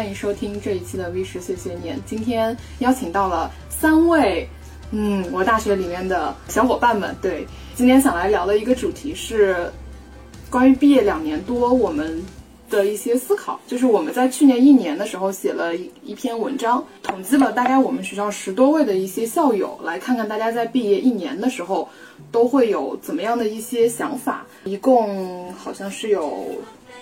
[0.00, 2.00] 欢迎收听这一期的 V 十碎碎念。
[2.06, 4.48] 今天邀请到了三位，
[4.92, 7.14] 嗯，我大学里面的小伙伴们。
[7.20, 9.70] 对，今天想来聊的一个主题是
[10.48, 12.18] 关于毕业两年多我们
[12.70, 13.60] 的一些思考。
[13.66, 21.86] 就是我们在去年一年的时候写了一一篇文章，统计了大概我们学校十多位的一些校友，来看看大家在毕业一年的时候
[22.32, 24.46] 都会有怎么样的一些想法。
[24.64, 26.46] 一共好像是有。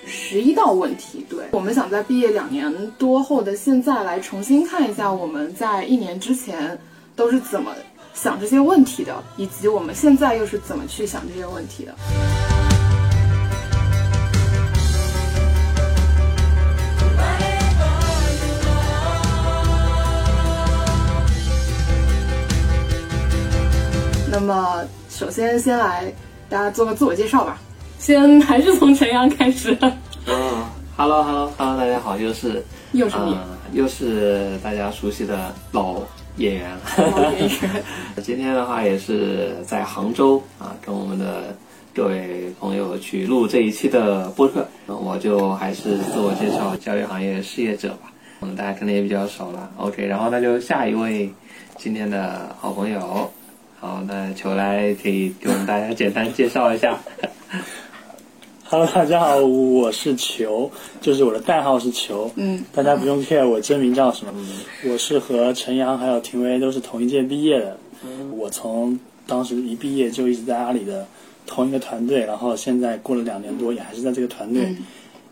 [0.09, 6.79] 十一道问题，对我们想在毕业两年多后的现在来重新看一下我们在一年之前
[7.15, 7.73] 都是怎么
[8.15, 11.95] 想这些问题的，以及我们现在又是怎么去想这些问题的。
[24.31, 26.13] 那么，首先先来
[26.49, 27.59] 大家做个自我介绍吧。
[27.99, 29.77] 先还是从陈阳开始。
[30.27, 30.65] 嗯
[30.97, 33.37] ，Hello Hello Hello，大家好，又是又是你，
[33.73, 35.97] 又是大家熟悉的老
[36.37, 36.71] 演员。
[36.97, 37.85] 老演员。
[38.23, 41.55] 今天的话也是在杭州啊，跟我们的
[41.93, 44.67] 各位朋友去录这一期的播客。
[44.87, 48.13] 我就还是自我介绍，教育行业事业者吧。
[48.41, 49.69] 嗯，大家可能也比较熟了。
[49.77, 51.29] OK，然后那就下一位
[51.77, 53.29] 今天的好朋友。
[53.81, 56.97] 好，那球来可以给我们大家简单介绍一下。
[58.71, 62.31] Hello，大家好，我是球，就是我的代号是球。
[62.37, 64.35] 嗯，大家不用 care 我真名叫什么。
[64.85, 67.79] 我是和陈阳还有廷威都是同一届毕业的。
[68.31, 71.07] 我从当时一毕业就一直在阿里的
[71.47, 74.77] 同一个团队，然后现在过了两年多，也还是在这个团队，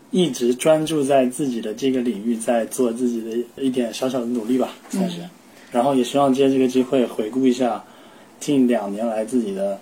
[0.09, 5.19] 一直专注在自己的这个领域，在做自己的一点小小的努力吧，算是。
[5.71, 7.83] 然后也希望借这个机会回顾一下
[8.39, 9.79] 近两年来自己的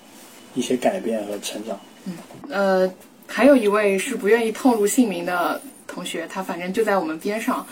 [0.55, 1.79] 一些改变和成长。
[2.05, 2.17] 嗯，
[2.49, 2.93] 呃。
[3.27, 7.65] 还有一位是不愿意透露姓名的同学，他反正就在我们边上。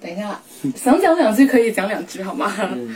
[0.00, 0.38] 等一下，
[0.76, 2.52] 想讲两句可以讲两句好吗？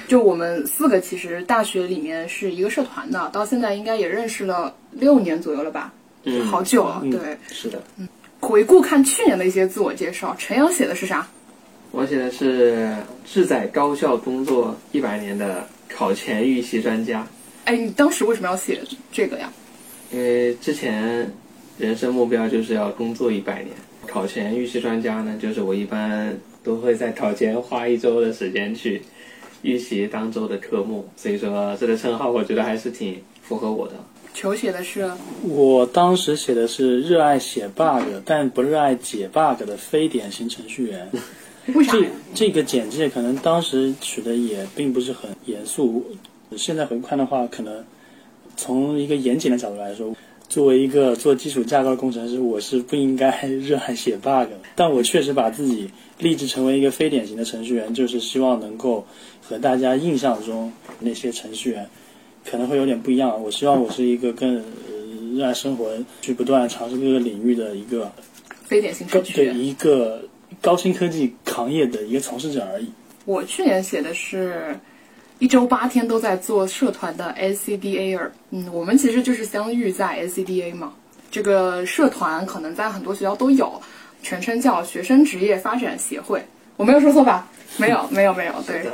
[0.09, 5.91] 就我们四个其实大学里面是一个社团的，到现在应该也认识了六年左右了吧？
[6.25, 7.01] 嗯，好久了。
[7.11, 7.83] 对，是的。
[7.97, 8.07] 嗯，
[8.41, 11.27] 回顾看去年的一些自我介绍，陈阳写的是啥？
[11.93, 12.95] 我写的是
[13.25, 17.27] 志在高校工作一百年的考前预习专家。
[17.65, 19.51] 哎，你当时为什么要写这个呀？
[20.11, 21.33] 因为之前。
[21.79, 23.75] 人生目标就是要工作一百年。
[24.07, 29.03] 考前预习专家呢，就是我一般都会在考前花一周的时间去
[29.63, 33.95] 预习当周的科目，所以说这个称号我觉得还是挺符合我的。
[34.35, 35.11] 求写的是，
[35.43, 41.09] 我当时写的是热爱写 bug 但不热爱解 bug 的非典型程序员。
[41.75, 41.93] 为啥？
[42.01, 46.05] 这这个简介可能当时取的也并不是很严肃，
[46.57, 47.85] 现在回看的话，可能
[48.57, 50.17] 从一个严谨的角度来说。
[50.49, 54.49] 作为一个做基础架构工程师，我是不应该热爱写 bug。
[54.75, 59.07] 但我确实把自己立志成为一个非典型的程序员，就是希望能够
[59.43, 61.87] 和大家印象中那些程序员
[62.47, 63.43] 可能会有点不一样。
[63.43, 64.63] 我希望我是一个更
[65.37, 65.93] 热爱生活、
[66.23, 68.11] 去不断尝试各个领域的一个
[68.65, 70.23] 非典型程序员，一个
[70.63, 72.87] 高新科技行业的一个从事者而已。
[73.27, 74.81] 我去年写的是。
[75.39, 78.19] 一周八天都在做社团的 SCDA，
[78.51, 80.93] 嗯，我们其实就是相遇在 SCDA 嘛。
[81.31, 83.81] 这个社团可能在很多学校都有，
[84.21, 86.45] 全称叫学生职业发展协会。
[86.77, 87.47] 我没有说错吧？
[87.77, 88.55] 没有，没有，没有。
[88.67, 88.85] 对，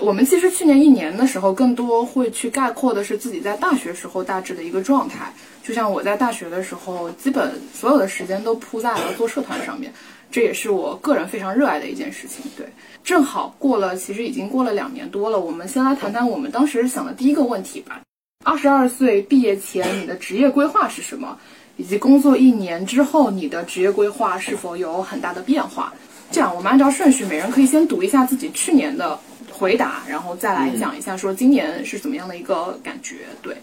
[0.00, 5.32] 我们其实去年一年的时候，更多会去概括的是自己在大学时候大致的一个状态。
[5.62, 9.92] 就像我在大学的时候，基本所有的时间都扑在了做社团上面。
[10.30, 12.44] 这也是我个人非常热爱的一件事情。
[12.56, 12.66] 对，
[13.02, 15.40] 正好过了，其实已经过了两年多了。
[15.40, 18.00] 我们先来谈谈我们当时想的第一个问题吧。
[18.44, 21.38] 二十二岁毕业前，你的职业规划是什么？
[21.76, 25.92] 以及工作一年之后，你的职业规划是否有很大的变化？
[26.30, 29.18] 这样，我们按照顺序，每人可以先读一下自己去年的
[29.50, 33.16] 回答，然后再来讲一下说今年是怎么样的一个感觉。
[33.42, 33.56] 对，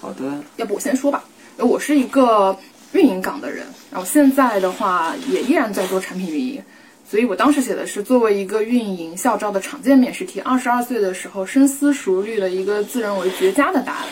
[0.00, 1.24] 好的，要不我先说吧。
[1.58, 2.56] 我是一个。
[2.92, 6.64] 运营岗的人，然后现在的话也依然在做产品运营，
[7.08, 10.40] 所以我当时写的是作为一个运营校招的常见面试题。
[10.40, 14.06] 二十二岁的时候深思熟虑了一个自认为绝佳的答案，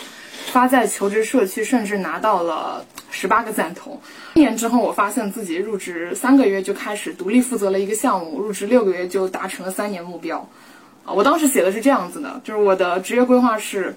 [0.53, 4.01] 发在求职社区，甚至拿到了十八个赞同。
[4.35, 10.49] 一年之后，我发现自己入职三个月就开始独立负责了一个项目，入职六个月就达成了三年目标。
[11.05, 13.97] 啊，我当时写的是这样子的，就是我的职业规划是。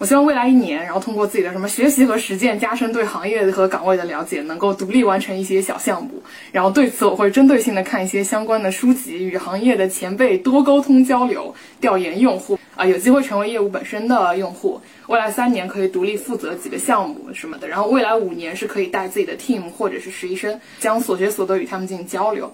[0.00, 6.22] 我希望未来一年，然后通过自己的什么学习和实践，加深对行业和岗位的了解，能够独立完成一些小项目。
[6.52, 14.80] 然后对此，我会针对性的看一些相关的书籍，与行业的前辈多沟通交流，调研用户啊，有机会成为业务本身的用户。
[15.06, 17.68] 未来三年可以独立负责几个项目什么的。
[17.68, 22.50] 然后未来五年是可以带自己的 team 或者是实习生，将所学所得与他们进行交流。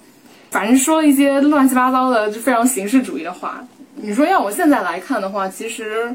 [0.50, 3.64] 反正说一些乱七八糟的，就非常形式主义的话。
[3.94, 6.12] 你说要我现在来看的话，其实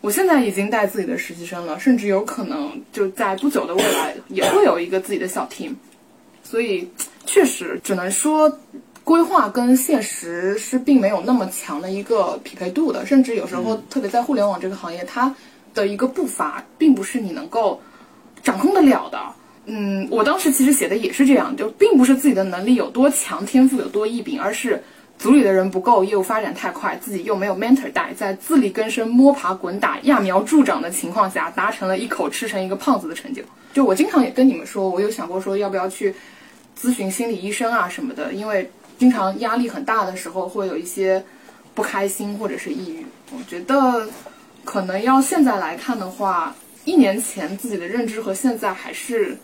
[0.00, 5.72] 我现在已经带自己的实习生了，甚至有可能就在不久的未来也会有一个自己的小 team。
[6.42, 6.88] 所以
[7.26, 8.58] 确实只能说，
[9.04, 15.34] 规划跟现实是并没有那么强的一个匹配度的，甚至有时候特别在互联网这个行业，它
[15.74, 17.80] 的一个步伐并不是你能够
[18.42, 19.20] 掌控得了的。
[19.66, 24.82] 嗯，我当时其实写的也是这样，就并不是自己的能力有多强，天赋有多异禀，而是
[25.20, 33.42] 组里的人不够，业务发展太快，自己又没有 mentor 带，在自力更生、摸爬滚打、揠苗助长的情况下，达成了一口吃成一个胖子的成就。
[33.74, 36.14] 就我经常也跟你们说，我有想过说要不要去
[36.80, 41.22] 咨询心理医生啊什么的，因为经常压力很大的时候会有一些
[41.74, 43.04] 不开心或者是抑郁。
[43.32, 44.08] 我觉得
[44.64, 46.54] 可能要现在来看的话，
[46.86, 49.36] 一年前自己的认知和现在还是。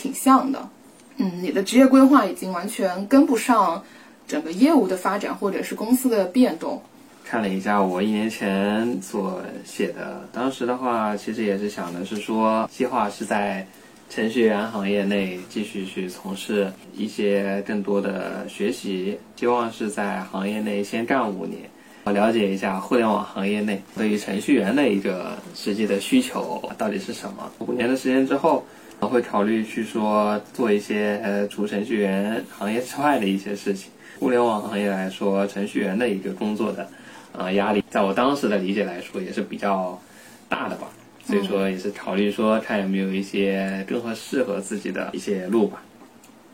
[0.00, 0.68] 挺像的，
[1.16, 3.82] 嗯，你的职业规划已经完全跟不上
[4.28, 6.80] 整个业务的发展或者是公司的变动。
[7.24, 13.66] 看了一下我一年前所写的，当时的话其实也是想的是说，计划是在
[14.10, 21.62] 程序员行业内继续去从事一些更多的学习，希望是在行业内先干五年，
[22.04, 27.50] 我了解一下互联网行业内对于程序员的一个实际的需求到底是什么。
[27.60, 28.62] 五年的时间之后。
[29.00, 33.92] 会考虑去说做一些呃，除程序员行业之外的一些事情。
[34.18, 36.88] 互联网行业来说，程序员的一个工作的
[37.36, 40.00] 啊压力，在我当时的理解来说，也是比较
[40.48, 40.88] 大的吧。
[41.24, 45.82] 所以说，也是考虑说看有没有一些更合适合自己的一些路吧。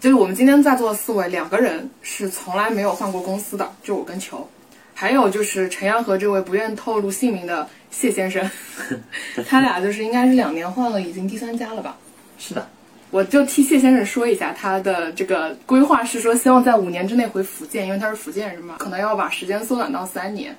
[0.00, 4.46] 就是我们今天在座的四位，两个人是从来没有换过公司的，就我跟球，
[4.93, 8.50] 还有就是陈阳和这位不愿透露姓名的谢先生，
[9.49, 11.96] 他俩就是应该是两年换了，已经第三家了吧。
[12.37, 12.69] 是的，
[13.14, 20.52] 我就替谢先生说一下，他的这个规划是说，希望在五年之内回福建，因为他是福建人嘛，可能要把时间缩短到三年。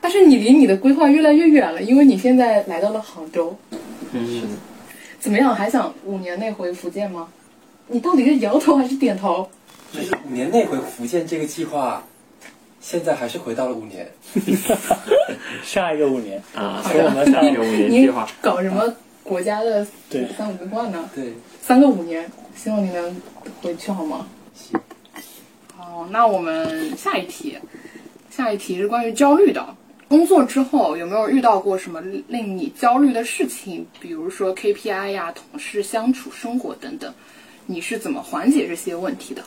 [0.00, 3.56] 但是你离你的规划越来越远了，因为你现在来到了杭州。
[4.10, 4.42] 嗯，
[5.20, 5.54] 怎么样？
[5.54, 7.28] 还想五年内回福建吗？
[7.86, 9.48] 你到底是摇头还是点头？
[9.92, 12.02] 就是五年内回福建这个计划，
[12.80, 14.10] 现在还是回到了五年。
[15.62, 18.92] 下一个五年啊，所以我们下一个五年计划搞什么？
[19.24, 21.08] 国家的对三五规划呢？
[21.14, 21.32] 对，
[21.62, 23.16] 三个五年，希望你能
[23.60, 24.26] 回去好吗？
[25.76, 27.56] 好，那我们下一题，
[28.28, 29.74] 下一题是关于焦虑的。
[30.08, 33.86] 工作之后有没有遇到过什么令你焦虑的事情？
[34.00, 37.14] 比如说 KPI 呀、同事相处、生活等等，
[37.64, 39.42] 你是怎么缓解这些问题的？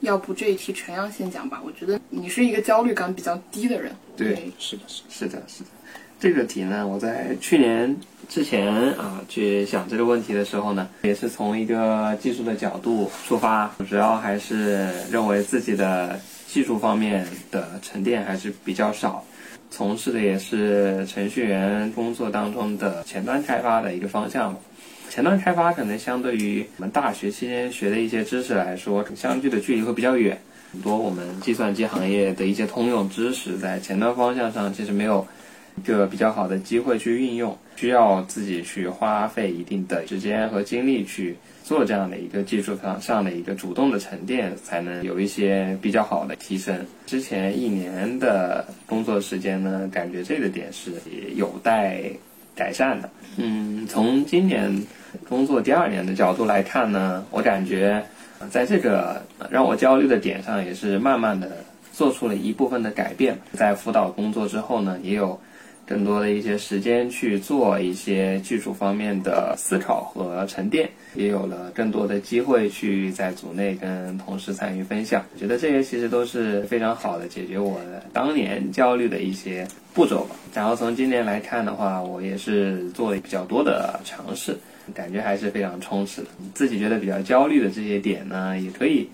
[0.00, 1.60] 要不这一题陈阳先讲吧。
[1.66, 3.92] 我觉得你是一个焦虑感比较低的人。
[4.16, 5.70] 对，是的，是是的，是的。
[6.18, 7.94] 这个题呢，我在去年
[8.26, 19.22] 之前啊去想这个问题的时候呢，也是从一个技术的角度出发，主要还是认为自己的技术方面的沉淀还是比较少，
[19.70, 24.56] 从事的也是程序员工作当中的前端开发的一个方向。
[25.10, 30.40] 前端开发可能相对于我们大学期间学的一些知识来说，相距的距离会比较远，
[30.72, 35.26] 很多我们计算机行业的一些通用知识在前端方向上其实没有。
[35.76, 46.74] 一个比较好的机会去运用，需要自己去花费一定的时间和精力去做这样的一个技术上上的一个主动的沉淀，才能有一些比较好的提升。
[47.06, 50.92] 之前一年的工作时间呢，感觉这个点是
[51.34, 52.10] 有待
[52.54, 53.10] 改善的。
[53.36, 54.82] 嗯，从今年
[55.28, 58.02] 工作第二年的角度来看呢，我感觉
[58.50, 61.58] 在这个让我焦虑的点上，也是慢慢的
[61.92, 63.38] 做出了一部分的改变。
[63.52, 65.38] 在辅导工作之后呢，也有。
[65.86, 75.24] 更多的一些时间去做一些技术方面的思考和沉淀，也有了更多的机会去在组内跟同事参与分享。
[75.32, 80.34] 我觉得这些其实都是非常好的解决我的当年焦虑的一些步骤吧。
[80.52, 84.56] 然后从今年来看的话，我也是做了比较多的尝试，
[84.92, 86.28] 感觉还是非常充实的。
[86.52, 89.08] 自己觉得比较焦虑的这些点呢，也可以。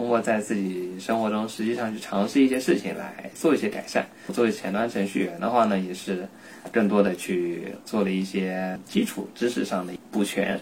[0.00, 4.02] 通过在自己生活中实际上去尝试一些事情来做一些改善。
[4.32, 6.26] 作为前端程序员的话呢，也是
[6.72, 10.58] 更多的去做了一些基础知识上的补全。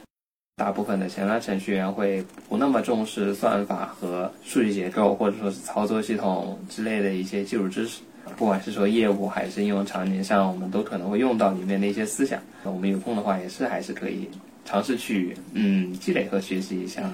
[0.57, 8.01] 大部分的前端程序员会不那么重视算法和数据结构，或者说是操作系统之类的一些基础知识。
[8.37, 12.43] 不管是说业务还是应用场景上，我们都可能会用到里面的一些思想。
[12.65, 14.29] 我们有空的话，也是还是可以
[14.65, 17.13] 尝试去嗯积累和学习一下的。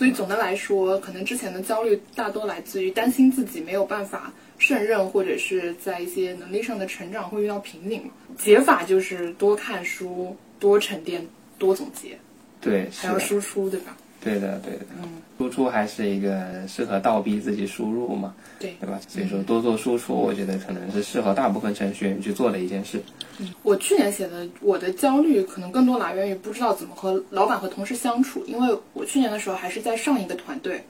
[0.00, 8.10] 所以总的来说，可能之前的焦虑大多来自于担心自己没有办法胜任，或者是在一些能力上的成长会遇到瓶颈。
[8.38, 11.26] 解法就是多看书、多沉淀、
[11.58, 12.18] 多总结，
[12.62, 13.94] 对，还要输出，对吧？
[14.22, 15.08] 对的，对的，嗯，
[15.38, 18.74] 输出还是一个适合倒逼自己输入嘛，对。
[18.80, 19.00] 对吧？
[19.08, 23.02] 所以说多做输出，我觉得可能是适合大部分程序员去做的一件事。
[23.38, 30.84] 嗯我去年写的，我的焦虑可能更多来源于不知道怎么和老板和同事相处，因为我去年的时候还是在上一个团队，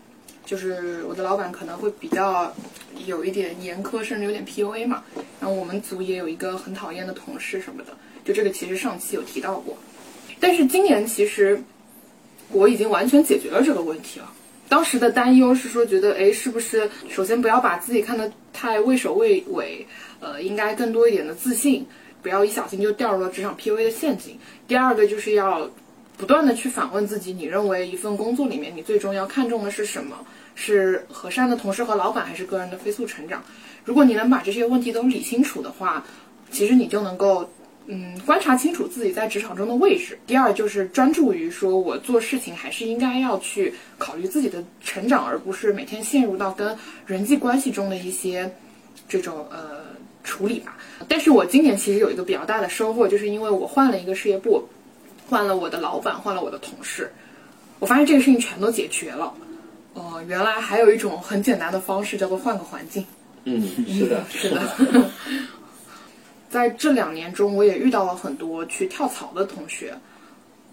[0.45, 2.53] 就是我的老板可能会比较
[3.07, 5.05] 有一点严苛，甚至有点 PUA 嘛。
[5.39, 7.93] 然后我们组也有一个很讨厌的同事什么的，
[8.25, 9.79] 就这个其实上期有提到过。
[10.41, 11.63] 但是今年其实
[12.53, 14.31] 我已经完全解决了这个问题了。
[14.69, 19.87] 当时的担忧是说，觉得哎，是不是首先不要把自己看得太畏首畏尾，
[20.21, 21.87] 呃，应该更多一点的自信。
[22.23, 24.39] 不要一小心就掉入了职场 PUA 的陷阱。
[24.69, 25.71] 第二个就是要
[26.19, 30.19] 不断的去反问自己，你认为一份工作里面你最终要看重的是什么？
[30.55, 33.43] 是和善的同事和老板，还是个人的飞速成长？
[33.85, 36.05] 如果你能把这些问题都理清楚的话，
[36.51, 37.51] 其实你就能够
[37.91, 40.19] 嗯观察清楚自己在职场中的位置。
[40.27, 48.51] 第二就是专注于说我做事情还是应该要去考虑自己的成长，而不是每天陷入到跟人际关系中的一些
[49.09, 49.91] 这种呃。
[50.23, 50.77] 处理吧，
[51.09, 54.63] 但是我今年其实有一个比较大的收获，就是因为我换了一个事业部，
[55.27, 57.11] 换了我的老板，换了我的同事，
[57.79, 59.33] 我发现这个事情全都解决了。
[59.95, 63.03] 哦，原来还有一种很简单的方式，叫做换个环境。
[63.45, 64.61] 嗯，是的，是的。
[66.51, 69.95] 在这两年中，我也遇到了很多去跳槽的同学。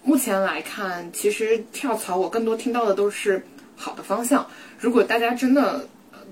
[0.02, 3.42] 目前来看，其实跳槽我更多听到的都是
[3.76, 4.46] 好的方向。
[4.78, 5.88] 如果大家真的。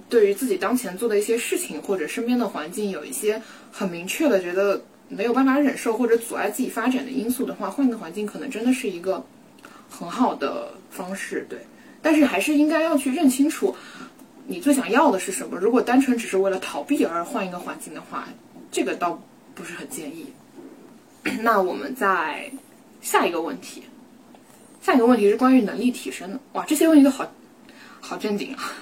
[0.09, 9.25] 对于自己当前做的一些事情或者身边的环境有一些很明确的觉得没有办法忍受或者阻碍自己发展的因素的话，换个环境可能真的是一个
[9.91, 11.45] 很好的方式。
[11.49, 11.59] 对，
[12.03, 13.75] 但是还是应该要去认清楚
[14.47, 15.59] 你最想要的是什么。
[15.59, 18.29] 如果单纯只是为了逃避而换一个环境的话，
[18.71, 19.21] 这个倒
[19.56, 20.26] 不是很建议。
[21.42, 22.48] 那我们再
[23.00, 23.82] 下一个问题，
[24.80, 26.38] 下一个问题是关于能力提升的。
[26.52, 27.26] 哇，这些问题都好
[28.00, 28.72] 好正经啊。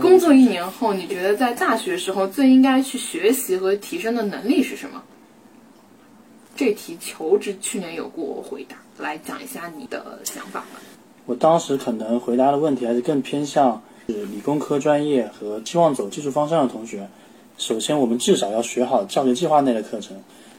[0.00, 5.00] 工作一年后，你觉得在大学时候最应该去学习和提升的能力是什么？
[6.56, 10.80] 这题求职去年有过回答，来讲一下你的想法吧。
[11.24, 17.08] 我当时可能回答的问题还是更偏向是理工科专业和希望走技术方向的同学。
[17.62, 20.16] 首先，我们至少要学好教学计划内的课程，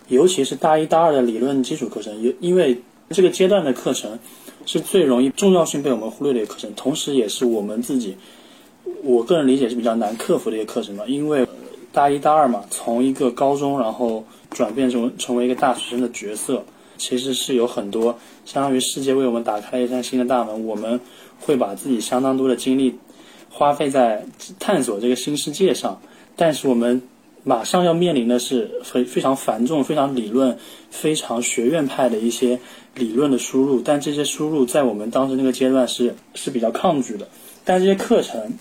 [0.08, 2.80] 尤其是大一、大二的理论基础课程，因因为
[3.10, 4.18] 这个阶段的课程
[4.66, 8.16] 是最容易重要性被我们忽略的一个课程，同时也是我们自己。
[9.04, 11.46] 我个人理解是比较难克服的一个课程嘛，因为
[11.92, 16.64] 大一、大二嘛，从一个高中然后转变成成为一个大学生的角色，
[16.96, 21.02] 其实是有很多相当于世界为我们打开了一扇新的大门，我们
[21.42, 22.96] 会把自己相当多的精力
[23.50, 24.26] 花费在
[24.58, 26.02] 探索这个新世界上，
[26.36, 27.02] 但是我们
[27.44, 30.58] 马上要面临的是非非常繁重、非常理论、
[30.90, 32.60] 非常学院派的一些
[32.96, 37.28] 理论的输入，但这些输入在我们当时那个阶段是是比较抗拒的，
[37.64, 38.54] 但这些课程。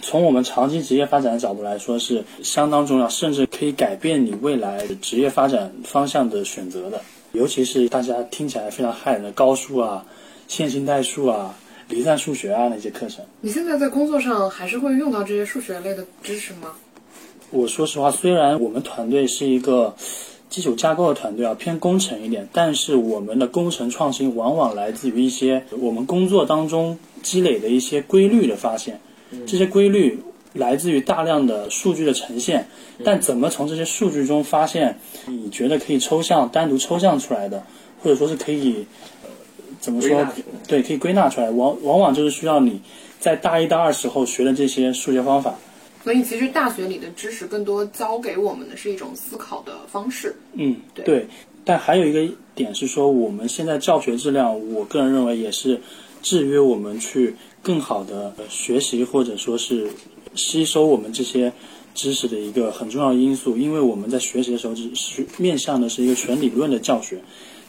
[0.00, 7.00] 从我们长期职业发展的角度来说，是相当重要，甚至可以改变你未来职业发展方向的选择的。
[7.32, 10.04] 尤其是大家听起来非常骇人的高数啊、
[10.48, 11.54] 线性代数啊、
[11.88, 13.22] 离散数学啊那些课程。
[13.42, 16.72] 你现在在工作上还是会用到这些数学类的知识吗？
[17.52, 19.94] 我说实话，虽然我们团队是一个
[20.48, 29.00] 基础架构的团队啊，偏工程一点，但是我们的工程创新往往来自于一些我们工作当中积累的一些规律的发现。
[29.46, 30.22] 这些规律
[30.54, 32.66] 来自于大量的数据的呈现，
[33.04, 37.62] 但怎么从这些数据中发现你觉得可以抽象、单独抽象出来的，
[38.02, 38.86] 或者说是可以
[39.78, 40.26] 怎么说？
[40.66, 42.80] 对，可以归纳出来，往往往就是需要你
[43.20, 45.54] 在大一、大二时候学的这些数学方法。
[46.02, 50.34] 所以，其实大学里的知识更多教给我们的是一种思考的方式。
[50.54, 51.26] 嗯，对。
[51.64, 55.80] 但还有一个点是说，我们现在教学质量，我个人认为也是
[56.22, 57.34] 制约我们去。
[57.64, 59.88] 更好的学习或者说是
[60.34, 61.52] 吸收我们这些
[61.94, 67.22] 知识的一个很重要的因素，因为我们在学习的时候只是面向的是一个全理论的教学，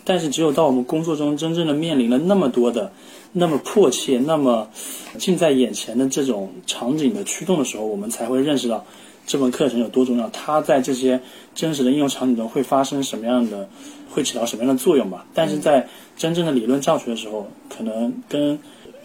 [0.03, 2.91] 但是只有到我们工作中真正的面临了那么多的、
[3.33, 4.69] 那么迫切、那么
[5.17, 8.85] 近在眼前的这种场景的驱动的时候，我们才会认识到
[9.25, 11.19] 这门课程有多重要，它在这些
[11.55, 13.67] 真实的应用场景中会发生什么样的，
[14.11, 15.25] 会起到什么样的作用吧。
[15.33, 18.59] 但是在真正的理论教学的时候，可能跟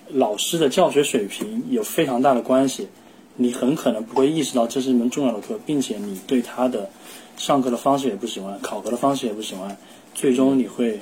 [0.09, 2.89] 老师的教学水平有非常大的关系，
[3.37, 6.91] 你很可能不会意识到这是一门重要的课，并且你对他的
[7.39, 9.75] 上课的方式也不喜欢，考核的方式也不喜欢，
[10.15, 11.01] 最终你会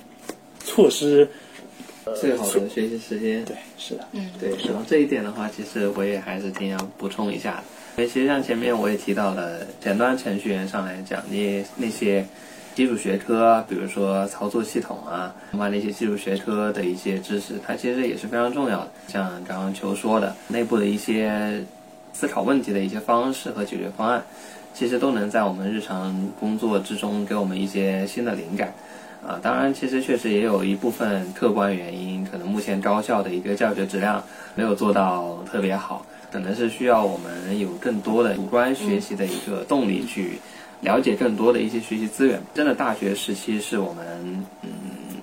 [0.60, 1.28] 错失
[2.14, 3.44] 最好的学习时间。
[3.44, 4.50] 对，是的，嗯，对。
[4.64, 7.62] 然后这一点的话，其实我也还是挺想补充一下的，
[7.96, 12.24] 因为其实像前面我也提到了，前端程序员上来讲，你那些
[12.74, 18.90] 基础学科，比如说操作系统啊，相关的一些基础学科的一些知识，它其实也是非常重要的。
[19.08, 21.64] 像刚刚球说的，内部的一些
[22.12, 24.24] 思考问题的一些方式和解决方案，
[24.72, 28.72] 其实都能在我们日常工作之中给我们一些新的灵感。
[29.26, 34.22] 啊，当然，其实确实也有一部分客观原因，可能目前高校的一个教学质量
[34.54, 40.38] 没有做到特别好，可能是需要我们有更多的主观学习的一个动力去
[40.80, 42.40] 了解更多的一些学习资源。
[42.54, 44.06] 真的，大学时期是我们
[44.62, 44.70] 嗯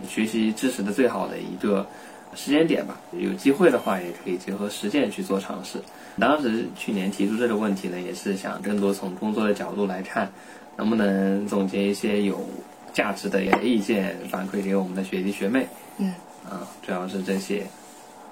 [0.05, 1.87] 学习知识的最好的一个
[2.35, 2.99] 时间点吧。
[3.17, 5.79] 有机会的话，也可以结合实践去做尝试。
[6.19, 10.29] 当时去年提出这个问题呢，也是想更多从工作的角度来看，
[10.75, 12.45] 能不能总结一些有。
[12.93, 16.13] 价值的意见反馈给我们的学弟学妹，嗯，
[16.47, 17.65] 啊，主要是这些。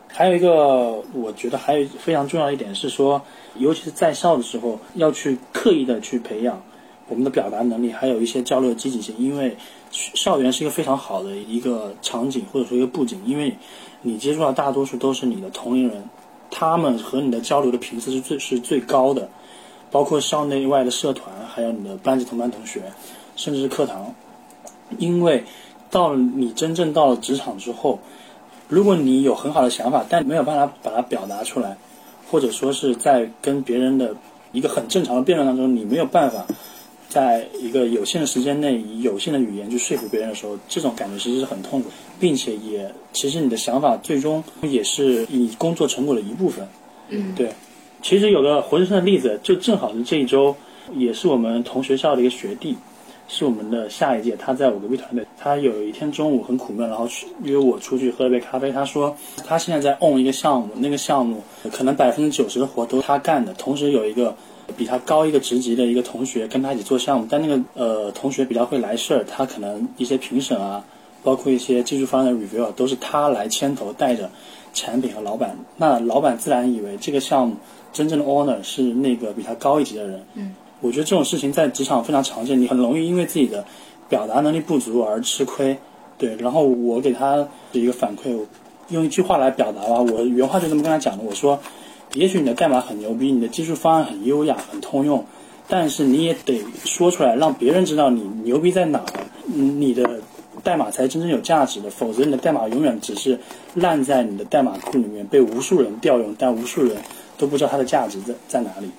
[0.07, 3.21] 还有一个，我觉得还有非常重要一点是说，
[3.55, 6.61] 尤其是在校的时候，要去刻意的去培养
[7.07, 9.15] 我们的表达能力，还有一些交流的积极性。
[9.17, 9.55] 因为
[9.89, 13.55] 校园是一个非常好的一个场景，或者说一个布景，因为
[14.01, 16.03] 你接触到大多数都是你的同龄人，
[16.49, 19.29] 他们和你的交流的频次是最是最高的，
[19.91, 22.81] 包括校内外的社团，还有你的班级同班同学，
[23.37, 24.13] 甚至是课堂。
[24.97, 25.43] 因为
[25.89, 27.99] 到了你真正到了职场之后，
[28.67, 31.77] 如果你有很好的想法，但没有办法把它表达出来，
[32.29, 34.15] 或者说是在跟别人的
[34.51, 36.45] 一个很正常的辩论当中，你没有办法
[37.09, 46.67] 在一个有限的时间内以有限的语言去说服别人的时候，这种感觉其实是很痛苦，并且也其实你的想法最终也是你工作成果的一部分。
[47.09, 47.51] 嗯，对。
[48.01, 50.55] 其实有个活生生的例子，就正好是这一周，
[50.95, 52.75] 也是我们同学校的一个学弟。
[53.33, 55.25] 是我们的下一届，他在我隔壁团队。
[55.39, 58.73] 他有一天中午很苦闷，然后去约我出去喝了杯咖啡。
[58.73, 59.15] 他说
[59.47, 63.53] 他现在在 on 一个项目，那个项目可能百分之九十的活都是他干的。
[63.53, 64.35] 同时有一个
[64.75, 70.83] 比他高一个职级的一个同学跟他一起做项目，但那个呃同学比较会来事儿，他可能一些评审啊，
[71.23, 74.29] 包括一些技术方案的 review 都是他来牵头带着
[74.73, 75.57] 产品和老板。
[75.77, 77.55] 那老板自然以为这个项目
[77.93, 80.21] 真正的 owner 是那个比他高一级的人。
[80.33, 80.53] 嗯。
[80.81, 83.63] 我觉得这种事情在职场非常常见，你很容易因为自己的
[84.09, 85.77] 表达能力不足而吃亏。
[86.17, 88.37] 对，然后我给他的一个反馈，
[88.89, 91.23] 用一句话来表达吧，我原话就这么跟他讲的。
[91.23, 91.59] 我说，
[92.13, 95.25] 也许你的代码很牛逼，你的技术方案很优雅、很通用，
[95.67, 99.13] 但是你也得说出来，让别人知道你牛逼在哪儿，
[99.47, 100.19] 你的
[100.63, 101.89] 代码才真正有价值的。
[101.89, 103.39] 否则，你的代码永远只是
[103.73, 106.97] 烂在你的代码库里面，被无数人调用，但无数人
[107.37, 108.89] 都不知道它的价值在在哪里。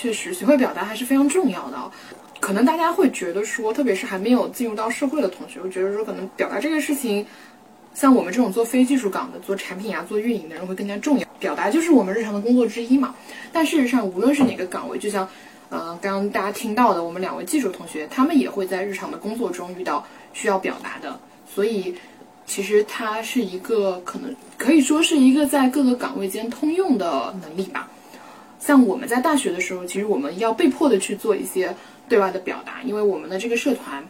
[0.00, 1.90] 确实，学会表达还是非常重要的。
[2.38, 7.26] 可能大家会觉得说，特别是还没有进入到社会的同学，会觉得说，可能表达这个事情，
[7.94, 11.26] 像我们这种做非技术岗的、做产品啊、做运营的人会更加重要。
[11.40, 13.12] 表达就是我们日常的工作之一嘛。
[13.52, 15.28] 但事实上，无论是哪个岗位，就像，
[15.68, 21.18] 呃，刚刚大家听到的，我们两位技术同学，他们也会在日常的工作中遇到需要表达的。
[21.52, 21.92] 所以，
[22.46, 27.88] 其实它是一个可能可以说是一个在各个岗位间通用的能力吧。
[28.58, 31.74] 像我们在大学的时候，其实我们要被迫的去做一些
[32.08, 34.04] 对外的表达，因为我们的这个社团，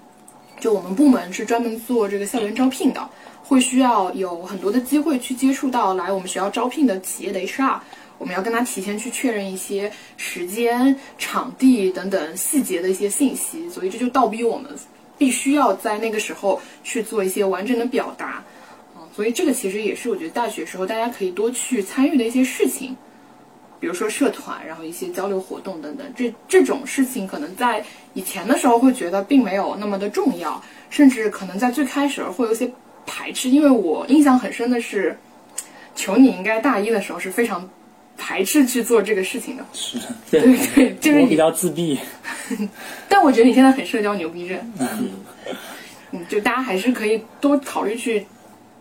[0.58, 3.08] 就我们部门是专门做这个校园招聘的，
[3.42, 7.78] 会需要有很多的机会去接触到来我们学校招聘的企业的 HR，
[8.16, 14.70] 我们要跟他提前去确认一些时间、场地等等细节的一些信息，所以这就倒逼我们
[15.18, 18.42] 必须要在那个时候去做一些完整的表达，
[18.96, 22.96] 嗯，所以这个其实也是我觉得大学时候大家可以多去参与的一些事情。
[23.80, 30.60] 比如说社团，然后一些交流活动等等，这这种事情可能在以前的时候会觉得并没有那么的重要，
[30.90, 32.70] 甚至可能在最开始会有些
[33.06, 33.48] 排斥。
[33.48, 35.16] 因为我印象很深的是，
[35.94, 37.68] 求你应该大一的时候是非常
[38.16, 39.64] 排斥去做这个事情的。
[39.72, 39.98] 是，
[40.30, 40.40] 对
[40.74, 41.98] 对，就是我比较自闭。
[43.08, 44.58] 但我觉得你现在很社交牛逼症。
[46.10, 48.26] 嗯，就大家还是可以多考虑去。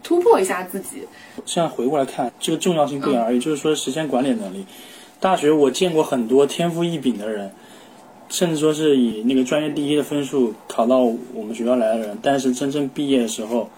[0.04, 1.04] 突破一下自己。
[1.46, 3.40] 现在回过来看，这个重要性不言而喻。
[3.40, 4.66] 就是说，时间管理能力。
[5.20, 7.52] 大学我见过很多天赋异禀的人，
[8.30, 13.70] 甚至说是以那个专业第一的分数考到我们学校来的人，但是真正毕业的时候，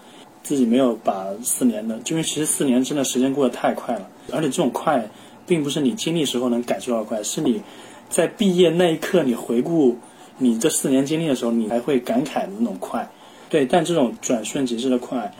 [0.42, 4.08] 自己没有把四年的，因为其实四年真的时间过得太快了。
[4.32, 5.08] 而且这种快，
[5.46, 7.62] 并不是你经历时候能感受到快，是你
[8.08, 9.96] 在毕业那一刻，你回顾
[10.38, 13.10] 你这四年经历的时候，你才会感慨的那种快。
[13.48, 15.32] 对，但这种转瞬即逝的快。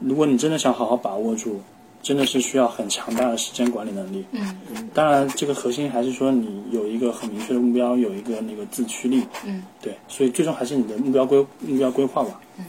[0.00, 1.60] 如果你真的想好好把握住，
[2.02, 4.24] 真的是需要很强大的时间管理能力。
[4.32, 4.56] 嗯，
[4.94, 9.22] 当然，这个核心还是说你有一个很明确的目标，有一个那个自驱力。
[9.44, 12.40] 嗯，对，所以最终还是你的目标规目标规划吧。
[12.56, 12.64] 嗯，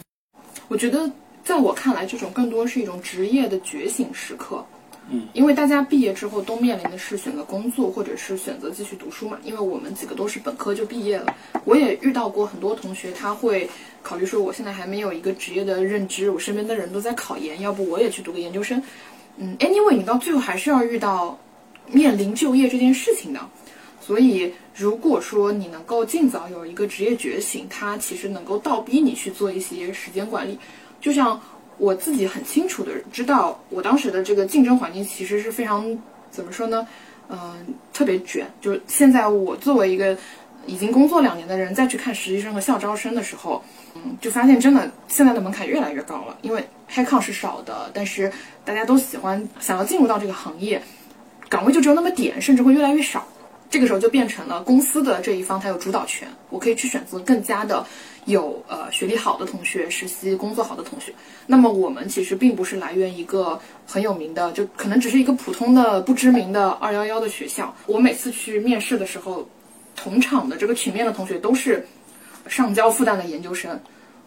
[0.67, 1.09] 我觉得
[1.45, 4.65] 在我看来，这种更多是一种职业的觉醒时刻。
[5.09, 9.37] 嗯，因为大家毕业之后都面临的是选择工作或者是选择继续读书嘛。
[9.43, 11.33] 因为我们几个都是本科就毕业了，
[11.65, 13.67] 我也遇到过很多同学，他会
[14.01, 18.81] 考虑说，我现在还没有一个职业的认知，我身边的人都在考研，要不我也去读个研究生。
[19.37, 21.39] 嗯，anyway，你到最后还是要遇到
[21.87, 23.39] 面临就业这件事情的。
[23.99, 30.57] 所以，如果说你能够尽早有一个职业觉醒，它其实能够倒逼你去做一些时间管理。
[30.99, 31.39] 就像
[31.77, 35.97] 我自己很清楚的知道，我当时的这个竞争环境其实是非常
[36.31, 36.85] 怎么说呢？
[37.29, 38.45] 嗯、特别卷。
[38.59, 40.17] 就是现在我作为一个
[40.65, 43.63] 已经工作两年的人，再去看实习生和校招生的时候，
[43.95, 46.37] 嗯，就发现真的现在的门槛越来越高了。
[46.41, 48.31] 因为 h 抗是少的，但是
[48.63, 50.81] 大家都喜欢想要进入到这个行业，
[51.49, 53.25] 岗位就只有那么点，甚至会越来越少。
[53.69, 57.85] 这个时候就变成了公司的这一方，它有主导权，我可以去选择更加的
[58.25, 61.13] 有呃学历好的同学，实习工作好的同学。
[61.47, 67.73] 那么我们其实并不是来源一个很有名的，就可能只是一个普通的不知名的二幺幺的学校。
[67.85, 69.47] 我每次去面试的时候，
[69.95, 71.85] 同场的这个群面的同学都是
[72.47, 73.79] 上交复旦的研究生。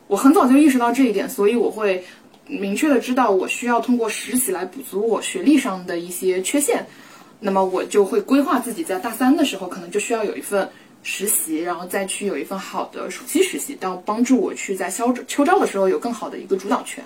[0.07, 2.05] 我很早就意识到这一点，所以我会
[2.47, 6.87] 明确的知道我需要通过实习来补足我学历上的一些缺陷。
[7.41, 10.69] 那么我就会规划自己在大三的时候，可能就需要有一份
[11.03, 17.05] 实习，然后再去有一份好的暑期实习，到帮助我去在秋秋招的时候有更好的一个主导权。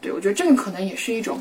[0.00, 1.38] 对我觉得这个可能也是一种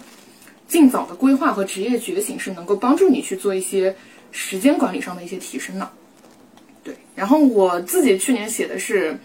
[0.67, 3.95] 尽早的规划和职业觉醒，是能够帮助你去做一些
[4.32, 5.89] 时间管理上的一些提升的。
[7.15, 9.17] 然后我自己去年写的是，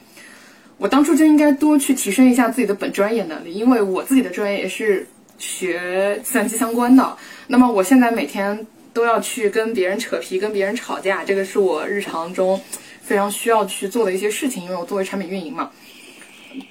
[0.76, 5.06] 我当初就应该多去提升一下自己的本专业能力，因为我自己的专业也是
[5.38, 7.16] 学计算机相关的。
[7.46, 12.60] 那么我现在每天都要去跟别人扯皮，跟别人吵架，这个是我日常中
[13.02, 14.64] 非常需要去做的一些事情。
[14.64, 15.70] 因为我作为产品运营嘛，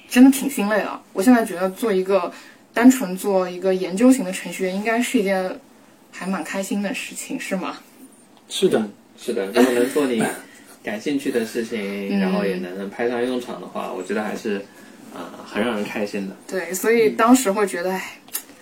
[0.08, 1.00] 真的挺心累的。
[1.12, 2.32] 我现在觉得做一个
[2.72, 5.58] 单纯做一个研究型的程序员，应该是一件
[6.12, 7.78] 还蛮开心的事情，是吗？
[8.48, 10.22] 是的，是的，如果能做你
[10.88, 14.56] 感兴趣的事情，然后也能派上用场的话，我觉得还是
[15.12, 16.34] 啊、呃很让人开心的。
[16.46, 18.18] 对，所以当时会觉得，哎，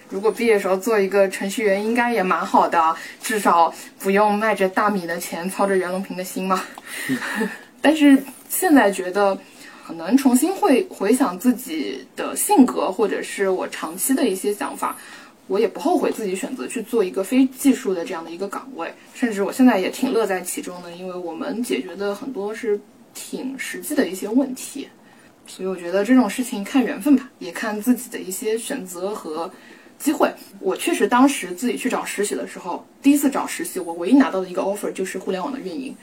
[0.08, 6.64] 如果毕业时候做一个程序员，应该也蛮好的，至少不用卖着大米的钱，操着袁隆平的心嘛。
[7.80, 9.38] 但是现在觉得，
[9.86, 14.96] 可能重新会回想自己的性格，或者是我长期的一些想法，
[15.46, 22.80] 我也不后悔自己选择去做一个非技术的这样的一个岗位，甚至我现在也挺乐在其中的，因为我们解决的很多是
[23.14, 24.88] 挺实际的一些问题。
[25.46, 29.48] 所以我觉得这种事情看缘分吧，也看自己的一些选择和
[29.96, 30.28] 机会。
[30.58, 35.94] 我确实当时自己去找实习的时候，第一次找实习，我唯一拿到的一个 offer 就是互联网的运营，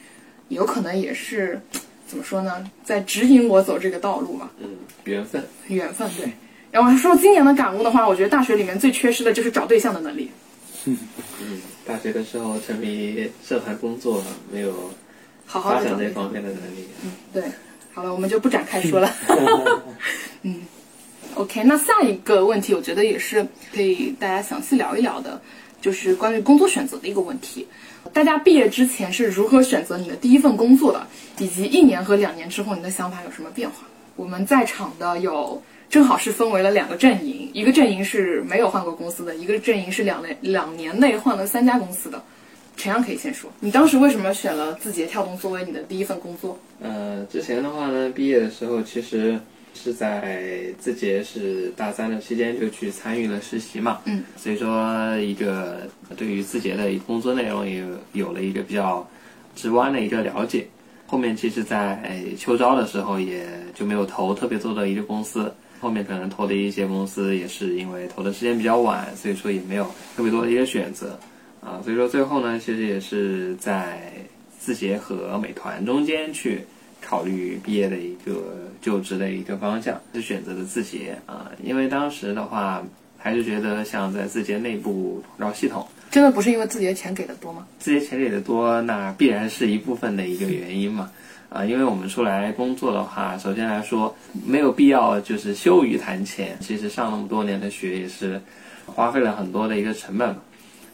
[0.47, 1.59] 有可能也是
[2.07, 4.69] 怎么说呢，在指引我走这个道路嘛，嗯，
[5.03, 5.43] 缘分。
[5.67, 6.31] 缘分对。
[6.73, 10.31] 然后说今年的感悟的话，我觉得大学里面最缺失的就是找对象的能力。
[10.85, 10.97] 嗯，
[11.85, 14.91] 大学的时候沉迷社团工作，没有
[15.45, 15.91] 好好发展。
[16.15, 16.87] 方面的能力。
[17.03, 17.43] 嗯对，
[17.93, 19.13] 好了，我们就不展开说了。
[20.41, 20.61] 嗯
[21.35, 25.39] ，OK，那下一个问题，我觉得也是可以大家详细聊一聊的，
[25.79, 27.67] 就是关于工作选择的一个问题。
[28.11, 31.05] 大家毕业之前是如何选择你的第一份工作的，
[31.37, 33.75] 以及一年和两年之后你的想法有什么变化？
[34.15, 35.61] 我们在场的有
[35.93, 42.19] 正好是分为了两个阵营，一个阵营是没有换过公司的，一个阵营是两年两年内换了三家公司的。
[42.75, 46.57] 陈阳可以先说，你当时为什么选了字节跳动作为你的第一份工作？
[46.81, 49.39] 呃，之前的话呢，毕业的时候其实
[49.75, 55.81] 是在字节是大三的期间就去参与了实习嘛，嗯，所以说一个
[56.17, 59.07] 对于字节的一工作内容也有有了一个比较
[59.55, 60.65] 直观的一个了解。
[61.05, 62.01] 后面其实，在
[62.35, 69.83] 秋招的时候也就没有投特别多的一个公司，后面可能投的一些公司也是因为投的时间比较晚，所以说也没有
[70.15, 71.19] 特别多的一个选择。
[71.59, 74.13] 啊，所以说最后呢，其实也是在
[74.57, 76.61] 字节和美团中间去
[77.01, 82.81] 考虑毕业的一个就职的一个方向，是选择的字节啊，因为当时的话
[83.17, 87.67] 还是觉得像在字节内部广告系统，真的不是因为字节钱给的多吗？
[87.77, 91.11] 字节钱给的多，那必然是一部分的一个原因嘛。
[91.53, 94.13] 啊，因为我们出来工作的话，首先来说
[94.43, 98.41] 没有必要就是羞于谈钱，其实上那么多年的学也是
[98.87, 100.37] 花费了很多的一个成本嘛。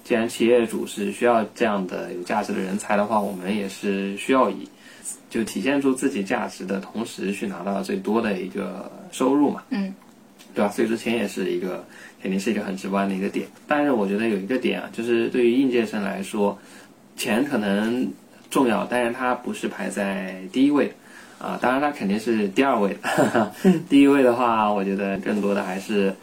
[0.03, 4.67] 既然企业主是需要这样的有价值的人才的话，我们也是需要以
[5.29, 9.93] 就体现出自己价值的同时，去拿到最多的一个收入嘛，嗯，
[10.53, 10.69] 对吧？
[10.69, 11.85] 所以说钱也是一个
[12.21, 13.47] 肯定是一个很直观的一个点。
[13.65, 16.57] 但是我觉得有一个点啊，就是对于应届生来说，
[17.15, 18.11] 钱可能
[18.49, 20.93] 重要，但是它不是排在第一位的。
[21.39, 23.51] 啊，当然它肯定是第二位的。
[23.87, 26.13] 第一位的话，我觉得更多的还是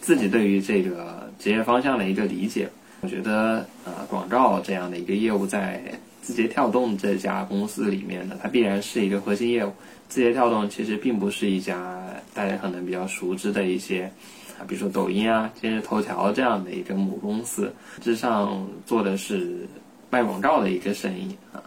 [0.00, 2.68] 自己对于这个职业方向的一个理解。
[3.00, 5.82] 我觉得呃，广照这样的一个业务在
[6.22, 9.72] 字节跳动这家公司里面呢，它必然是一个核心业务。
[10.08, 11.98] 字节跳动其实并不是一家
[12.32, 14.04] 大家可能比较熟知的一些
[14.56, 19.66] 啊，比如说抖音啊、今日头条这样的一个母公司，实质上做的是
[20.10, 21.62] 卖广告的一个生意啊。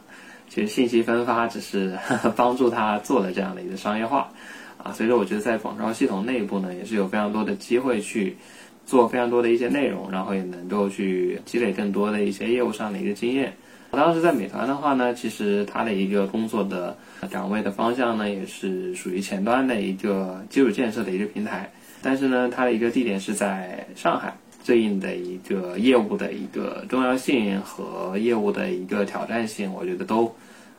[0.54, 1.98] 其实信息分发只是
[2.38, 4.30] 帮助他做了这样的一个商业化
[4.78, 8.38] 啊，所以说我觉得在广告系统内部呢，也是有非常多的机会去
[8.86, 13.52] 做非常多的一些内容，然后也能够去积累更多的一些业务上的一个经验。
[13.90, 16.96] 我当时在美团的话呢，其实它的一个工作的
[17.32, 21.68] 岗位的方向呢，也是属于前端的一个基础建设的一个平台，
[22.04, 30.36] 但是呢，它的一个地点是在上海，对应的一个业务的一个重要性和业务的一个挑战性，我觉得都，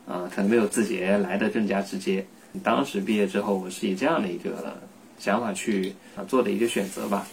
[0.07, 2.25] 呃，可能没有字节来的更加直接。
[2.63, 4.77] 当时毕业之后，我是以这样的一个
[5.17, 7.27] 想法去啊做的一个选择吧。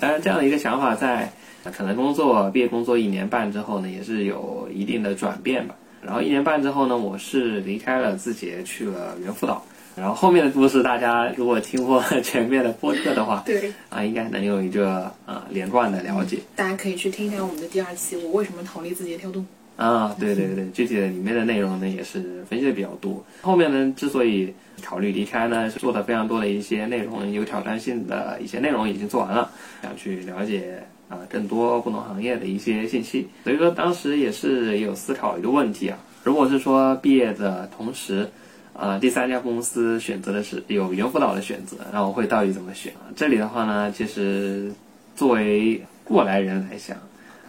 [0.00, 1.32] 当然，这样的一个想法在。
[1.72, 5.76] 可能工作毕业工作一年半之后呢，也是有一定的转变吧。
[6.02, 9.64] 然后一年半之后呢，我是离开了字节，去了猿辅导。
[9.94, 16.40] 然后后面的故事，大家如果听过 前面的播客的话，对啊，应该能有一个呃连贯的了解。
[16.56, 19.46] 大家可以去听一下我们的第二期，我为什么逃离字节跳动。
[19.76, 23.24] 啊，对对对，具体的里面的内容呢，也是分析的比较多。
[23.42, 29.50] 后面呢，之所以考虑离开呢，是做的非常多的一些内容，有挑战性的一些内容已经做完了，
[29.82, 30.82] 想去了解。
[31.08, 35.98] 啊，更多不同行业的一些信息，所以说当时也是有思考一个问题啊。
[36.24, 38.30] 如果是说毕业的同时，
[38.72, 42.94] 啊，第三家公司选择的是有猿辅导的选择，那我会到底怎么选？
[43.14, 44.72] 这里的话呢，其实
[45.14, 46.96] 作为过来人来想，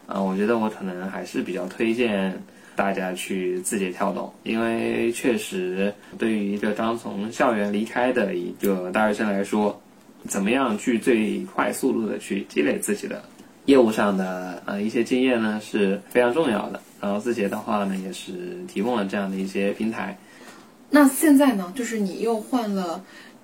[0.06, 2.42] 啊，我觉得我可能还是比较推荐
[2.76, 9.82] 大家去字节跳动，因为确实对于一个刚从校园离开的一个大学生来说，
[10.28, 13.24] 怎么样去最快速度的去积累自己的。
[13.66, 18.32] 业务上的呃一些经验呢是非常重要的，然后字节的话呢也是
[18.68, 20.18] 提供了这样的一些平台。
[20.90, 23.02] 那现在呢，就是你又换了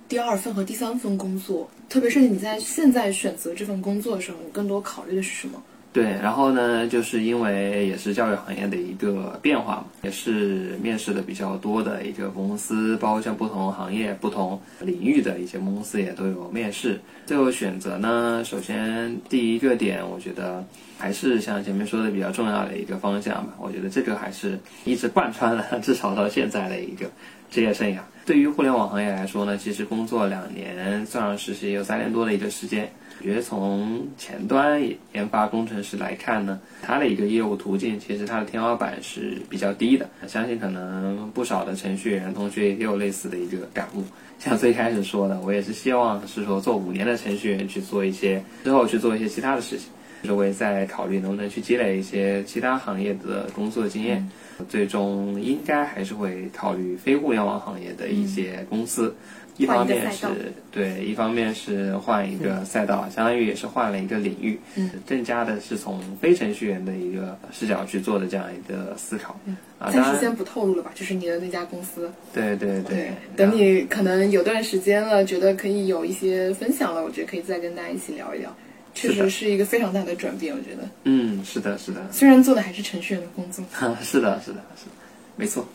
[0.10, 5.64] 第二份和第三份工作，特别是你在现在选择这份工作的时候，你更多考虑的是什么？
[5.92, 17.02] 对，然后呢，就是因为也是教育行业的一个变化嘛，也是面试的比较多的一个公司，包括像不同行业、不同领域的一些公司也都有面试。
[17.26, 20.64] 最后选择呢，首先第一个点，我觉得
[21.00, 23.56] 还是像前面说的比较重要的一个方向吧。
[23.60, 27.10] 我觉得这个还是一直贯穿了至少到现在的一个
[27.50, 27.98] 职业生涯。
[28.28, 32.92] 对于互联网行业来说呢，其实工作两年，算上实习有三年多的一个时间。
[33.20, 40.10] 我觉得从前端研发工程师来看呢，它的一个业务途径其实它的天花板是比较低的。
[40.26, 44.04] 相信可能不少的程序员同学也有类似的一个感悟。
[44.40, 49.90] 像最开始说的，我也是希望是说做五年的程序员去做一些之后去做一些其他的事情。
[50.22, 54.30] 就是我也在考虑能不能去积累一些其他行业的工作经验。
[54.68, 59.16] 最终应该还是会考虑非互联网行业的一些公司。
[59.60, 60.26] 一方面是
[60.72, 69.38] 对，一方面是换一个赛道，相当于也是换了一个领域，嗯，更加的是从非程序员的一个视角去做的这样一个思考。
[69.46, 72.10] 嗯，啊，暂时先不透露了吧，就是你的那家公司。
[72.34, 78.56] 对对对，等你可能有段时间了，觉得可以有一些分享了，我觉得可以再跟大家一起聊一聊。
[78.96, 80.90] 确实是一个非常大的转变，我觉得。
[81.04, 82.02] 嗯，是的，是的。
[82.12, 83.64] 虽然做的还是程序员的工作。
[84.02, 84.92] 是的，是的，是的，
[85.36, 85.68] 没错。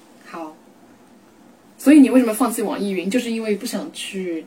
[1.84, 1.90] 好。
[1.90, 3.10] 所以你为什么放弃网易云？
[3.10, 4.46] 就是因为不想去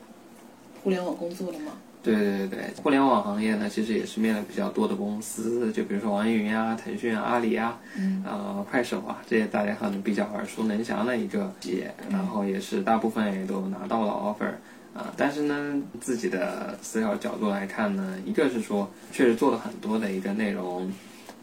[0.83, 1.73] 互联网工作了吗？
[2.01, 14.51] 对对对对，互联网行业呢，其实也是面了比较多的公司，就比如说网易云啊、腾讯啊、阿里啊，嗯，呃，快手啊，这些大家可能比较耳熟能详的一个企业，然后也是大部分也都拿到了 offer，
[14.97, 20.91] 啊，但是呢，自己的思考角度来看呢，一个是说确实做了很多的一个内容，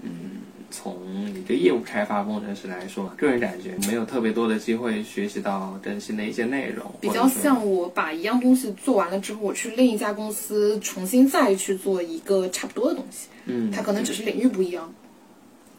[0.02, 0.10] 嗯。
[0.74, 0.98] 从
[1.36, 13.28] 一个业务开发工程师来说，个人感觉没有特别多的机会学习到更新的一些内容，比较像我把一样东西做完了之后，我去另一家公司重新再去做一个差不多的东西。
[13.44, 14.92] 嗯，它可能只是领域不一样，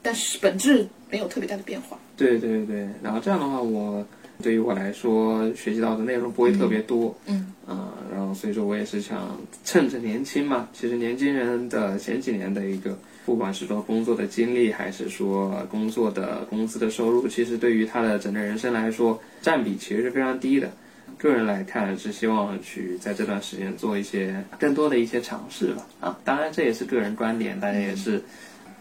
[0.02, 2.00] 但是本质没有特别大的变化。
[2.16, 4.06] 对对对，然后这样的话，我
[4.42, 7.14] 对于我来说学习到的内容不会特别多。
[7.26, 12.98] 嗯，啊，然后所以说我也是想趁着年轻嘛，其实年轻人的前几年的一个。
[13.26, 20.72] 不管是说工作的经历，还是说工作的工资的收入，其实对于他的整个人生来说，占比其实是非常低的。
[21.18, 25.88] 个人来看，是希望去在这段时间做一些更多的一些尝试吧。
[26.02, 28.22] 啊，当然这也是个人观点，大家也是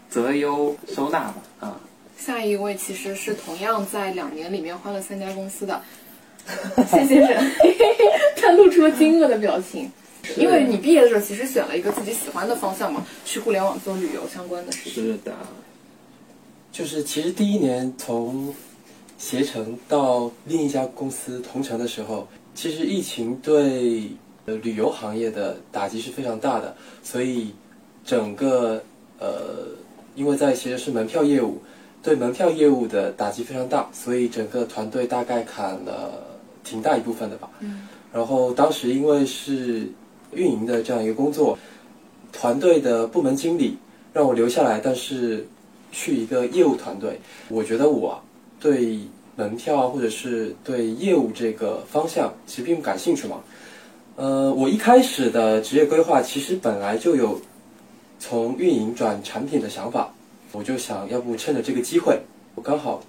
[0.09, 1.35] 择优收纳吧。
[1.59, 1.79] 啊，
[2.17, 5.81] 下一位其实是同样在两年里面换了三家公司的
[6.87, 7.51] 谢先生，
[8.37, 9.89] 他露出了惊愕的表情。
[10.37, 15.03] 因为你毕业的时候其实选了一个自己喜欢的方向嘛，去互联网做旅游相关的事情。
[15.03, 15.33] 是的，
[16.71, 18.53] 就是其实第一年从
[19.17, 24.09] 携程到另一家公司同城的时候，其实疫情对
[24.45, 27.53] 呃旅游行业的打击是非常大的，所以
[28.03, 28.83] 整个
[29.19, 29.67] 呃，
[30.15, 31.61] 因为在其实是门票业务，
[32.03, 36.21] 对门票业务的打击非常大，所以整个团队大概砍了
[36.63, 37.49] 挺大一部分的吧。
[37.61, 37.87] 嗯。
[38.13, 39.87] 然后当时因为是
[40.33, 41.57] 运营的这样一个工作，
[42.31, 43.77] 团队的部门经理
[44.13, 45.47] 让我留下来，但是
[45.91, 48.21] 去一个业务团队，我觉得我
[48.59, 48.99] 对
[49.35, 53.41] 门票，或者是对业务这个方向其实并不感兴趣嘛。
[54.15, 57.39] 呃，我一开始的职业规划其实本来就有
[58.17, 60.13] 从运营转产品的想法，
[60.53, 62.17] 我就想要不趁着这个机会，
[62.55, 63.03] 我刚好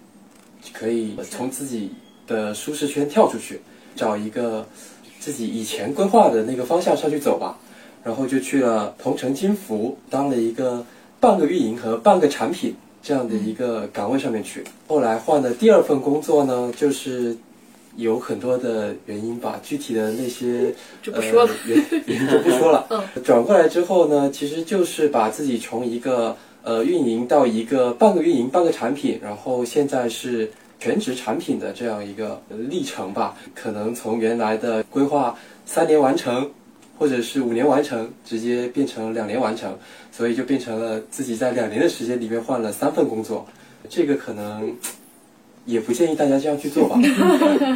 [0.72, 1.92] 可以从自己
[2.26, 3.60] 的舒适圈跳出去，
[3.94, 4.66] 找一个
[5.26, 7.58] 自己以前规划的那个方向上去走吧。
[8.04, 10.86] 然后就去了同城金服，当了一个
[11.18, 14.62] 半个运营和半个产品这样的一个岗位上面去。
[14.86, 17.36] 后来换的第二份工作呢，就是
[17.96, 22.86] 有很多的原因吧，具体的那些就不说了呃、原 原因就不说了。
[22.90, 33.36] 嗯转过来之后呢，其实就是把自己从一个呃运营到一个半个运营半个产品，然后现在是全职产品的这样一个呃历程吧。
[33.54, 36.50] 可能从原来的规划三年完成。
[36.98, 39.78] 或者是五年完成，直接变成两年完成，
[40.10, 43.46] 所以就变成了自己在两年的时间里面换了三份工作，
[43.86, 44.74] 这个可能
[45.66, 46.98] 也不建议大家这样去做吧。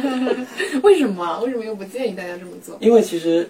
[0.81, 1.39] 为什么？
[1.41, 2.75] 为什么又不建议大家这么做？
[2.79, 3.47] 因为其实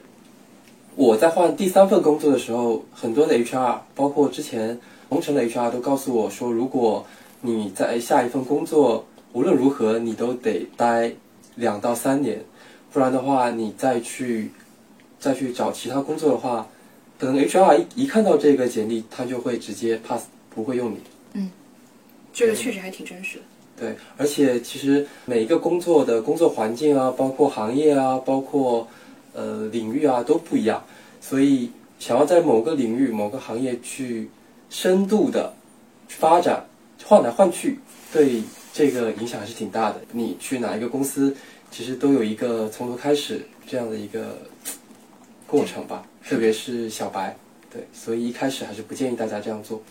[0.98, 7.06] 我在换第三份工作的时候，很多的 HR，包括之前同城的 HR 都告诉我说，如果
[7.40, 11.12] 你在下一份工作无论如何你都得待
[11.56, 12.44] 两到三年，
[12.92, 14.52] 不然的话你再去
[15.20, 16.68] 再去找其他工作的话，
[17.18, 20.98] 可能 HR 一一看到这个简历，他就会直接 pass，不会用你。
[21.34, 21.52] 嗯
[22.34, 23.44] 这个确实还挺真实的。
[23.78, 28.88] 对，而且其实每一个工作的工作环境啊，包括行业啊，包括
[29.34, 30.84] 呃领域啊都不一样，
[31.20, 34.30] 所以想要在某个领域、某个行业去
[34.70, 35.54] 深度的
[36.08, 36.66] 发展，
[37.06, 37.80] 换来换去，
[38.14, 38.42] 对
[38.74, 40.02] 这个影响还是挺大的。
[40.12, 41.36] 你去哪一个公司，
[41.70, 44.38] 其实都有一个从头开始这样的一个
[45.48, 47.36] 过程吧，特别是小白，
[47.72, 49.82] 对，所以一开始还是不建议大家这样做。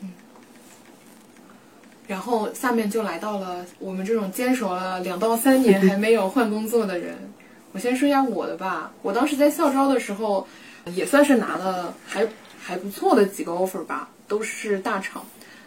[2.07, 7.15] 然后下面就来到了我们这种坚守了两到三年还没有换工作的人。
[7.73, 10.45] 我先说一下我的吧，我当时在校招的时候，
[10.87, 12.27] 也算是拿了还
[12.61, 15.25] 还不错的几个 offer 吧，都是大厂，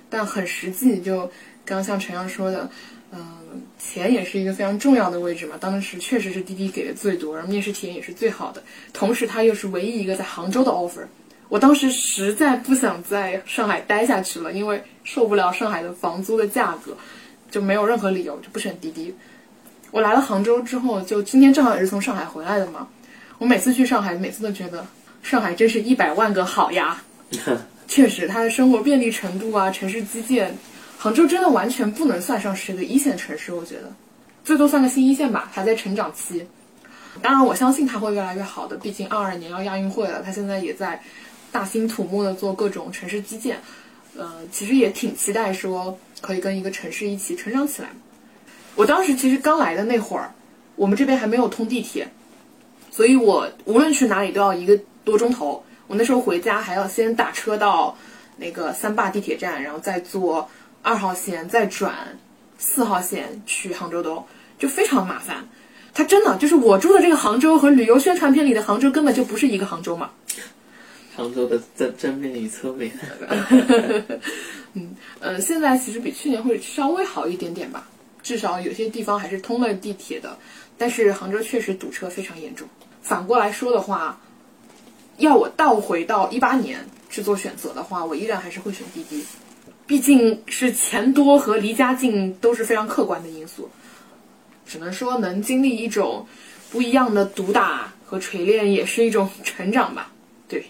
[0.10, 0.99] 但很实际。
[0.99, 1.21] 就
[1.63, 2.69] 刚刚像陈阳说的，
[3.15, 5.56] 嗯、钱也是一个非常重要的位置嘛。
[5.60, 11.06] 当时确实是滴滴给的最多，然后面试体验也是最好的，同时它又是唯一一个在杭州的 offer。
[11.49, 16.97] 我当时实在不想在上海待下去了，因为受不了上海的房租的价格，
[17.52, 19.13] 就没有任何理由就不选滴滴。
[19.91, 22.88] 我来了杭州之后，就今天正好也是从上海回来的嘛。
[23.38, 24.88] 我每次去上海，每次都觉得
[25.21, 27.04] 上海真是一百万个好呀。
[27.88, 30.58] 确实，它的生活便利程度啊，城市基建，
[31.04, 33.92] 杭州真的完全不能算上是一个一线城市，我觉得
[34.46, 36.48] 最多算个新一线吧，还在成长期。
[37.22, 41.04] 当然，我相信它会越来越好的，毕竟二二年要亚运会了，它现在也在
[41.52, 43.60] 大兴土木的做各种城市基建。
[44.18, 47.89] 呃，其实也挺期待说可以跟一个城市一起成长起来。
[48.76, 50.34] 我当时其实刚来的那会儿，
[50.78, 52.08] 我们这边还没有通地铁，
[52.89, 55.62] 所以我无论去哪里都要一个多钟头。
[55.88, 57.94] 我那时候回家还要先打车到
[58.38, 60.50] 那个三坝地铁站，然后再坐
[60.84, 62.19] 二号线，再转
[62.60, 64.26] 四号线去杭州东，
[64.60, 65.48] 就非常麻烦。
[65.96, 70.12] 它真的就是我住的这个杭州和旅游宣传片里的杭州根本就不是一个杭州嘛。
[71.15, 72.91] 杭州的正正面与侧面，
[74.74, 77.88] 嗯呃，现在其实比去年会稍微好一点点吧，
[78.24, 80.38] 至少有些地方还是通了地铁的。
[80.76, 82.67] 但是杭州确实堵车非常严重。
[83.04, 84.19] 反过来说的话，
[85.17, 89.24] 要我倒回到一八年去做选择的话，我依然还是会选滴滴，
[89.93, 93.70] 毕竟是钱多和离家近都是非常客观的因素。
[94.65, 96.26] 只能说能经历一种
[96.72, 100.11] 不一样的毒打和锤炼，也是一种成长吧。
[100.47, 100.65] 对。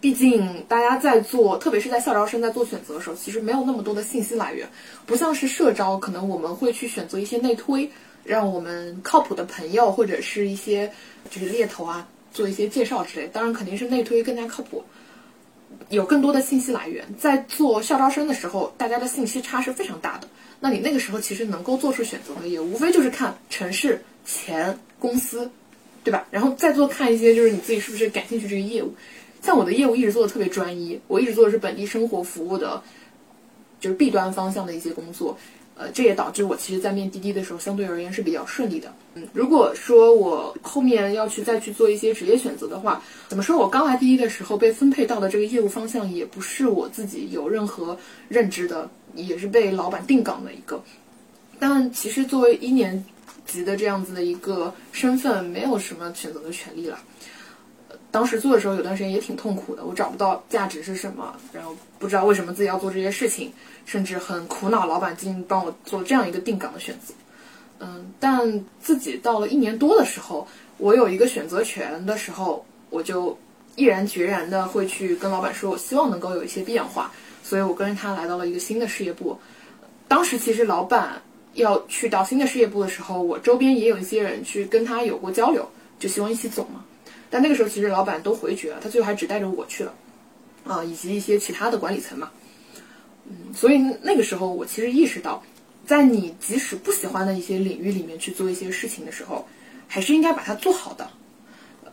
[0.00, 4.66] 毕竟大家在做，特别是在校招生在做选择的时候，其实没有那么多的信息来源，
[5.04, 7.90] 不像是社招，可能我们会去选择一些内推，
[8.24, 10.90] 让我们靠谱的朋友或者是一些
[11.28, 13.26] 就是猎头啊做一些介绍之类。
[13.26, 14.82] 当然肯定是内推更加靠谱，
[15.90, 17.04] 有更多的信息来源。
[17.18, 20.28] 在做校招生的时候，大家的信息差是非常大的。
[20.58, 25.50] 那你那个时候其实能够做出选择的，也无非就是看城市、钱、公司，
[26.02, 26.26] 对吧？
[26.30, 28.94] 然后再做看一些就是你自己是不是感兴趣这个业务。
[29.42, 32.82] 像我的业务一直做的特别专一，我一直做的是本地生活服务的，
[33.80, 35.36] 就是弊端方向的一些工作。
[35.80, 38.92] 呃，这也导致我其实，在面滴滴的时候，相对而言是比较顺利的。
[39.14, 47.96] 嗯，如果说我后面要去再去做一些职业选择的话，怎么说我刚来滴滴的时候被分配到的这个业务方向，也不是我自己有任何
[48.28, 50.82] 认知的，也是被老板定岗的一个。
[51.58, 53.02] 但其实作为一年
[53.46, 56.98] 级的这样子的一个身份，没有什么选择的权利了。
[58.10, 63.52] 当时做的时候，有段时间也挺痛苦的，我找不到价值是什么，然后不知道为什么自己要做这些事情，
[63.86, 67.14] 甚至很苦恼，老板竟帮我做这样一个定岗的选择。
[67.78, 70.46] 嗯，但自己到了一年多的时候，
[70.78, 73.38] 我有一个选择权的时候，我就
[73.76, 79.38] 毅然决然的会去跟老板说，我希望能够有一些变化，所以我跟着他来到了一个新的事业部。
[80.08, 81.22] 当时其实老板
[81.54, 85.66] 要去到新的事业部的时候，我周边也有一些人去跟他有过交流，
[85.98, 86.84] 就希望一起走嘛。
[87.30, 89.94] 但那个时候其实老板都回绝了，他最后还只带着我去了，
[90.64, 92.30] 啊，以及一些其他的管理层嘛，
[93.26, 95.42] 嗯，所以那个时候我其实意识到，
[95.86, 99.46] 在你即使不喜欢的一些领域里面去做一些事情的时候，
[99.86, 101.08] 还是应该把它做好的。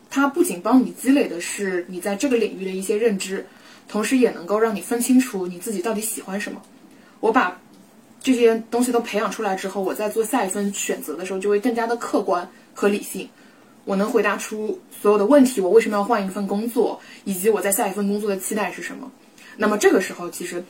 [0.10, 3.46] 它不仅帮你积累的是你在这个领域的一些认知，
[3.88, 6.62] 同时也能够让你分清楚你自己到底喜欢什么。
[7.20, 7.60] 我把
[8.24, 13.30] 这些东西都培养出来之后，我在做下一份选择的时候就会更加的客观和理性。
[13.88, 19.10] 我能回答出所有的问题，我为什么要换一份工作，以及我在下一份工作的期待是什么。
[19.56, 20.62] 那么这个时候，其实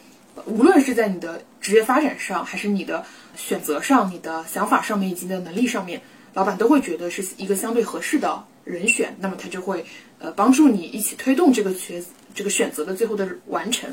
[0.45, 3.03] 无论是在你的职业发展上，还是你的
[3.35, 5.99] 选择上、你的想法上面以及你的能力上面，
[6.35, 9.15] 老板都会觉得是一个相对合适的人选。
[9.19, 9.83] 那么他就会
[10.19, 12.05] 呃帮助你一起推动这个选
[12.35, 13.89] 这个选择的最后的完成。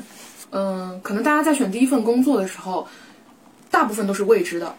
[0.51, 2.87] 嗯，可能大家在选第一份工作的时候，
[3.71, 4.75] 大部分都是未知的，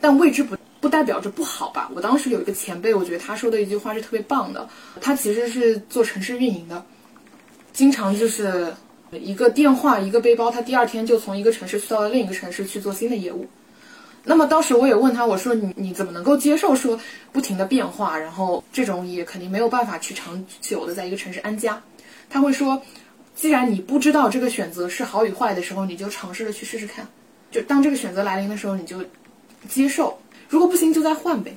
[0.00, 0.56] 但未知不。
[0.80, 1.90] 不代表着不好吧？
[1.94, 4.68] 我当时有一个前辈，我觉得他说的一句话是特别棒的。
[5.00, 6.84] 他其实是做城市运营的，
[7.72, 8.72] 经常就是
[9.12, 13.46] 一个电话一个背包，他第二天就从一个城市去到了另一个城市去做新的业务。
[14.24, 16.98] 那么当时我也问他，我说你你怎么能够接受说
[17.32, 21.82] 不停的变化，然后这种也肯定没有办法去长久的在一个城市安家。
[22.28, 22.80] 他会说，
[23.34, 27.06] 既然你不知道这个选择是好与坏的时候，你就尝试着去试试看。
[27.50, 29.04] 就当这个选择来临的时候，你就
[29.68, 30.18] 接受。
[30.50, 31.56] 如果不行就再换呗，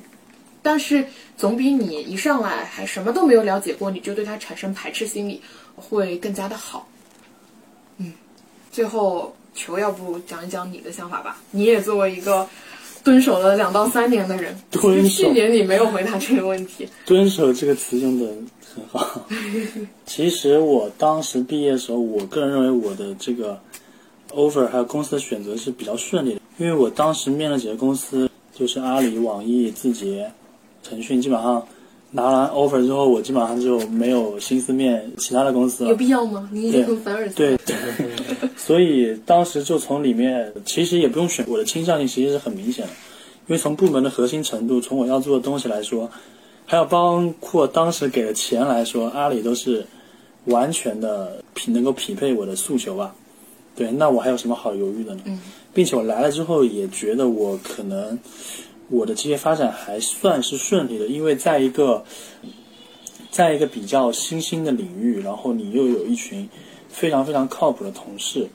[0.62, 1.04] 但是
[1.36, 5.42] 总比你一上来还什么都没有了解过，你就对他产生排斥心理，
[5.76, 6.88] 会更加的好。
[7.98, 8.14] 嗯，
[8.72, 11.42] 最后球要不讲一讲你的想法吧？
[11.50, 12.48] 你也作为一个
[13.04, 16.88] 蹲守了两到三年的人，蹲守，去年你没有回答这个问题。
[17.04, 18.28] 蹲守这个词用的
[18.76, 19.28] 很好。
[20.06, 23.60] 其实我当时毕业的时候，我个人认为我的这个
[24.30, 28.30] offer 还有公司的选择是比较顺利的，因为我当时面了几个公司。
[28.54, 30.32] 就是阿里、网易、字节、
[30.84, 31.66] 腾讯，基本上
[32.12, 35.90] 拿完 offer 之后，我基本上就没有心思面其他的公司了。
[35.90, 36.48] 有必要吗？
[36.54, 37.34] 你已经很凡尔赛。
[37.36, 37.58] 对，
[38.56, 42.92] 所以当时就从里面，其实也不用选，我的倾向性其实是很明显的，
[43.48, 46.10] 因为从部门的核心程度，从我要做的东西来说，
[46.66, 49.84] 还有包括当时给的钱来说，阿里都是
[50.46, 53.16] 完全的匹能够匹配我的诉求吧。
[53.76, 55.22] 对，那我还有什么好犹豫的呢？
[55.26, 55.40] 嗯。
[55.74, 58.20] 并且我来了之后也觉得我可能
[58.90, 62.06] 我的职业发展还算是顺利的，因为在一个
[63.32, 66.48] 在一个比较新兴的领域，然后你又有一群
[66.90, 68.48] 非常非常靠谱的同事，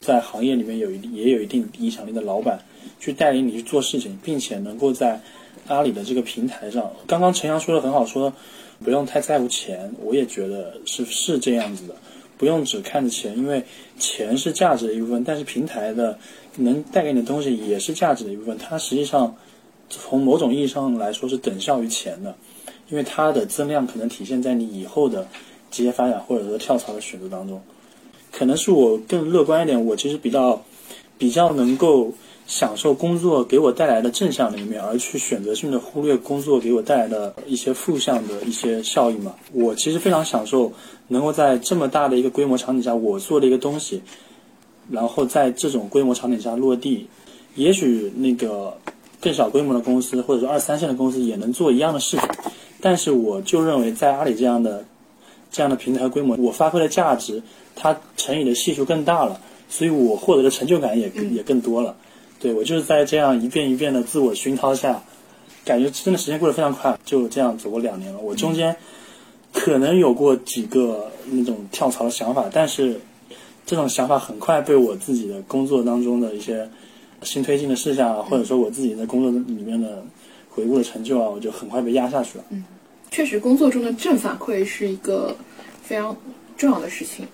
[0.00, 2.58] 在行业里面有一也有一定影响力的老板
[2.98, 5.20] 去带领你去做事情，并且能够在
[5.68, 8.32] 阿里的这个平台上，刚刚陈阳说的很好，说
[8.82, 11.94] 不用太在乎钱，我也觉得是是这样子的。
[12.44, 13.64] 不用只看着钱，因为
[13.98, 16.18] 钱是价值的一部分，但是平台的
[16.56, 18.58] 能带给你的东西也是价值的一部分。
[18.58, 19.34] 它实际上
[19.88, 22.36] 从某种意义上来说是等效于钱的，
[22.90, 25.26] 因为它的增量可能体现在你以后的
[25.70, 27.62] 职业发展或者说跳槽的选择当中。
[28.30, 30.62] 可能是我更乐观一点，我其实比较
[31.16, 32.12] 比较能够。
[32.46, 39.34] 享受工作给我带来的正向的一面，而去选择性的忽略工作给我带来的一些负向的一些效益嘛？
[39.52, 40.72] 我其实非常享受
[41.08, 44.02] 能够在这么大的一个规模场景下，我做的一个东西，
[44.90, 47.08] 然后在这种规模场景下落地。
[47.54, 48.76] 也许那个
[49.20, 52.28] 更小规模的公司，或者说二三线的公司也能做一样的事情，
[52.80, 54.84] 但是我就认为在阿里这样的
[55.50, 57.42] 这样的平台规模，我发挥的价值，
[57.76, 61.96] 它乘以的系数更大了，所以我获得的成就感也也更多了。
[62.44, 65.02] 对，我就是在这样一遍一遍的自我熏陶下，
[65.64, 68.18] 感觉真的时间过得非常快，就这样走过两年了。
[68.18, 68.76] 我中间
[69.50, 73.00] 可能有过几个那种跳槽的想法，但是
[73.64, 76.68] 这种想法很快被我自己的工作当中的一些
[77.22, 80.04] 新推进的事项啊，或者说我自己在工作里面的
[80.50, 82.44] 回顾的成就啊，我就很快被压下去了。
[82.50, 82.62] 嗯，
[83.10, 85.34] 确实工作中的正反馈是一个
[85.82, 86.14] 非常
[86.58, 87.26] 重要的事情。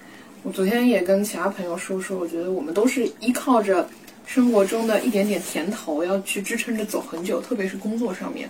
[0.44, 3.86] 我昨天也跟其他朋友说说，我觉得我们都是依靠着
[4.33, 8.49] 生活中的一点点甜头，要去支撑着走很久，特别是工作上面。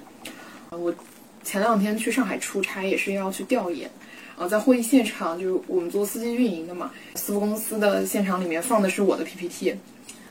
[0.68, 0.94] 我
[1.42, 3.90] 前两天去上海出差，也是要去调研。
[4.36, 9.74] 啊，在会议现场，就是我们做司机运营的嘛，私募公司的现场里面放的是我的 PPT。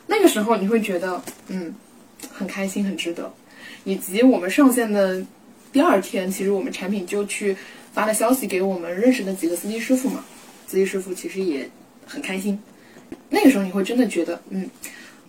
[0.06, 1.74] 那个时候你会觉得，嗯，
[2.32, 3.34] 很开心，很值得。
[3.86, 5.26] 以及我们上线的
[5.72, 7.58] 第二天，其实我们产品就去
[7.92, 10.24] 发了消息给我们认识的几个司机师傅嘛，
[10.68, 11.68] 司机师傅其实也
[12.06, 12.60] 很开心。
[13.32, 14.70] 那个时候你会真的觉得，嗯，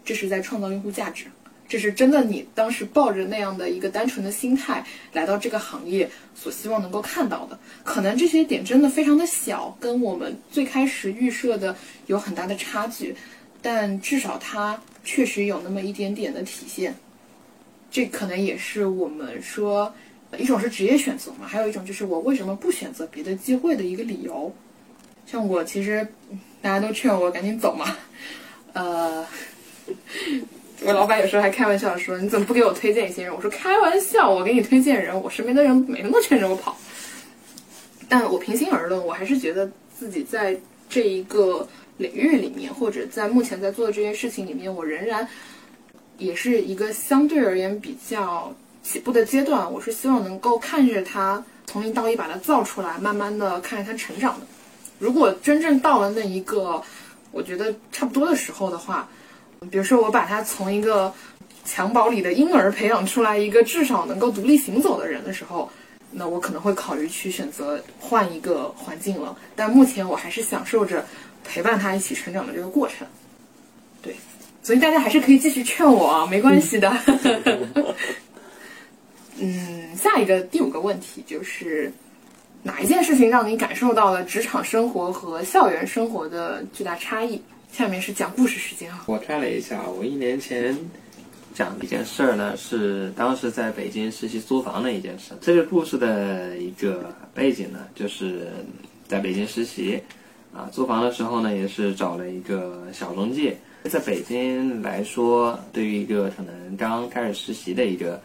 [0.04, 1.26] 这是在创造用户价值。
[1.68, 11.76] 这是真的，你当时抱着那样的一个单纯的心态来到这个行业，所希望能够看到的，可能这些点真的非常的小，跟我们最开始预设的
[12.08, 13.14] 有很大的差距，
[13.62, 16.92] 但至少它确实有那么一点点的体现。
[17.88, 19.94] 这可能也是我们说，
[20.36, 24.52] 一种是职业选择嘛，还有一种就是我为什么不选择别的机会的一个理由。
[25.24, 26.04] 像我其实
[26.60, 27.96] 大家都劝我赶紧走嘛，
[28.72, 29.24] 呃。
[30.82, 36.76] 我老板有时候还开玩笑说：“你怎么不给我推荐一些人？”我说：“开玩笑，我给你推荐人，我身边的人没那么劝着我跑。”
[38.08, 41.68] 但我平心而论，我还是觉得自己在这一个
[41.98, 45.28] 领域里面，或者在目前在做的这件事情里面，我仍然
[46.18, 49.70] 也是一个相对而言比较起步的阶段。
[49.70, 54.46] 我是希望能够看着它从零到一把它造出来，慢慢的看着它成长的。
[54.98, 56.82] 如果真正到了那一个
[57.30, 59.08] 我觉得差不多的时候的话，
[59.68, 61.12] 比如说，我把他从一个
[61.66, 65.70] 襁褓里的婴儿培养出来一个至少能够独立行走的人的时候，
[66.10, 69.36] 那我可能会考虑去选择换一个环境了。
[69.54, 71.04] 但目前我还是享受着
[71.44, 73.06] 陪伴他一起成长的这个过程。
[74.00, 74.16] 对，
[74.62, 76.90] 所以大家还是可以继续劝我啊，没关系的。
[79.38, 81.92] 嗯，下一个第五个问题就是
[82.62, 87.40] 哪一件事情让你感受到了职场生活和校园生活的巨大差异？
[87.72, 89.04] 下面是讲故事时间啊！
[89.06, 90.76] 我看了一下，我一年前
[91.54, 95.32] 讲的一件事儿呢，是当时在北京实习租房的一件事。
[95.40, 98.48] 这个故事的一个背景呢，就是
[99.08, 99.98] 在北京实习，
[100.52, 103.56] 啊，租房的时候呢，也是找了一个小中介。
[103.84, 108.20] 在北京来说，对于一个可能刚开始实习的一个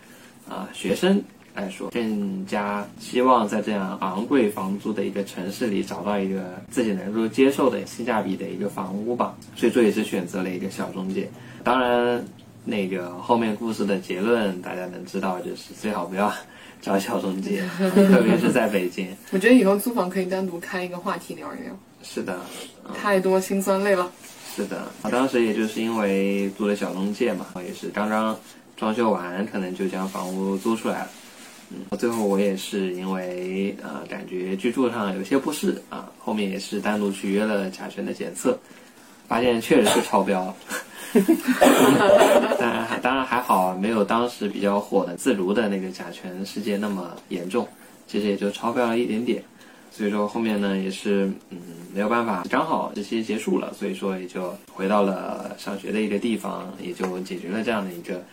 [0.49, 1.23] 啊学生。
[1.55, 11.29] 来说，更加希望在这样昂贵房租的一个城市里找到一个自己能够接受的性价比的一个房屋吧，所以说也是选择了一个小中介。
[11.63, 12.23] 当然，
[12.65, 16.31] 那个后面故事的结论大家能知道，就是最好不要
[16.81, 19.07] 找小中介， 特别是在北京。
[19.31, 21.71] 我觉得以后租房可以单独开一个话题聊一聊。
[22.03, 22.37] 是的，
[22.93, 24.11] 太多辛酸泪了。
[24.55, 28.37] 是的，我当时也就是因为租了小中介嘛，也是刚刚
[28.77, 31.09] 装修完，可能就将房屋租出来了。
[31.71, 38.57] 嗯，最后我也是因为呃感觉居住上有些不适啊，后面也是单独去约了甲醛的检测，
[39.27, 40.55] 发现确实是超标，
[42.59, 47.67] 当 然当然还好，没有当时比较火的自如的那个甲醛事件那么严重，
[48.07, 49.43] 其实也就超标了一点点，
[49.91, 51.57] 所以说后面呢也是嗯
[51.93, 58.23] 没有办法，刚好这些结束了，所以说也就回到了上学的一个地方，也就解决了这样的一个。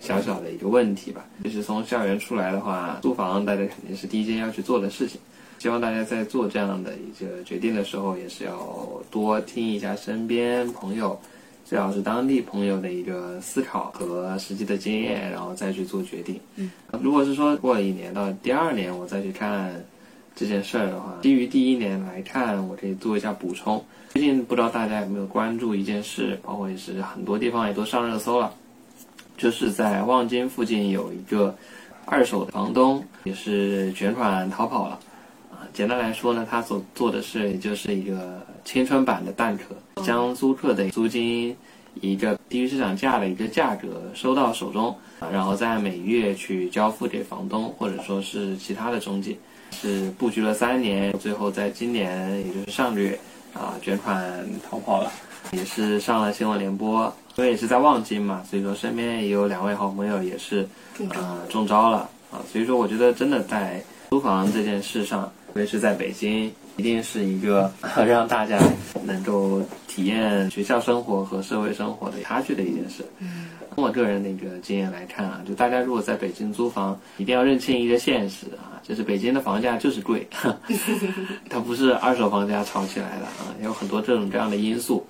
[0.00, 5.20] 小小的一个问题吧，就是从校园出来的话，租房大家肯定是第一件要去做的事情。
[5.58, 11.16] 希望大家在做这样的一个决定的时候，也是要多听一下身边朋友，
[11.64, 16.40] 最好是当地朋友的一个思考和实际的经验，然后再去做决定。
[16.56, 16.68] 嗯，
[17.00, 19.72] 如果是说过了一年到第二年我再去看
[20.34, 23.84] 这件事儿的话，基于第一年来看，我可以做一下补充。
[24.14, 28.52] 最近不知道大家有没有关注一件事，包括也是很多地方也都上热搜了。
[29.42, 31.52] 就是在望京附近有一个
[32.06, 34.96] 二手的房东，也是卷款逃跑了。
[35.50, 39.74] 啊，简单来说呢，他所做的事也就是一个青春版的蛋壳，
[40.04, 41.48] 将租客的租金
[42.00, 49.36] 以一个低于市场价的一个价格收到手中，啊，然后再每月去交付给房东或者说是其他的中介。
[49.72, 53.18] 是布局了三年，最后在今年，也就是上个月，
[53.54, 55.10] 啊，卷款逃跑了，
[55.50, 57.12] 也是上了新闻联播。
[57.36, 60.68] 因为也是在望京嘛，所以说身边也有两位好朋友也是，
[61.10, 62.40] 呃，中招了啊。
[62.50, 67.72] 所以说，我觉得真的在租房这件事上，特别是在北京，一定是一个
[68.06, 68.58] 让大家
[69.04, 73.02] 能够体验学校生活和社会生活的差距的一件事。
[73.18, 80.28] 嗯，从我个人的一个经验来看啊，就大家如果在北京租房，一定要认清一个现实啊，就是北京的房价就是贵，
[81.48, 85.06] 它不是二手房价炒起来的啊，有很多这种这样的因素。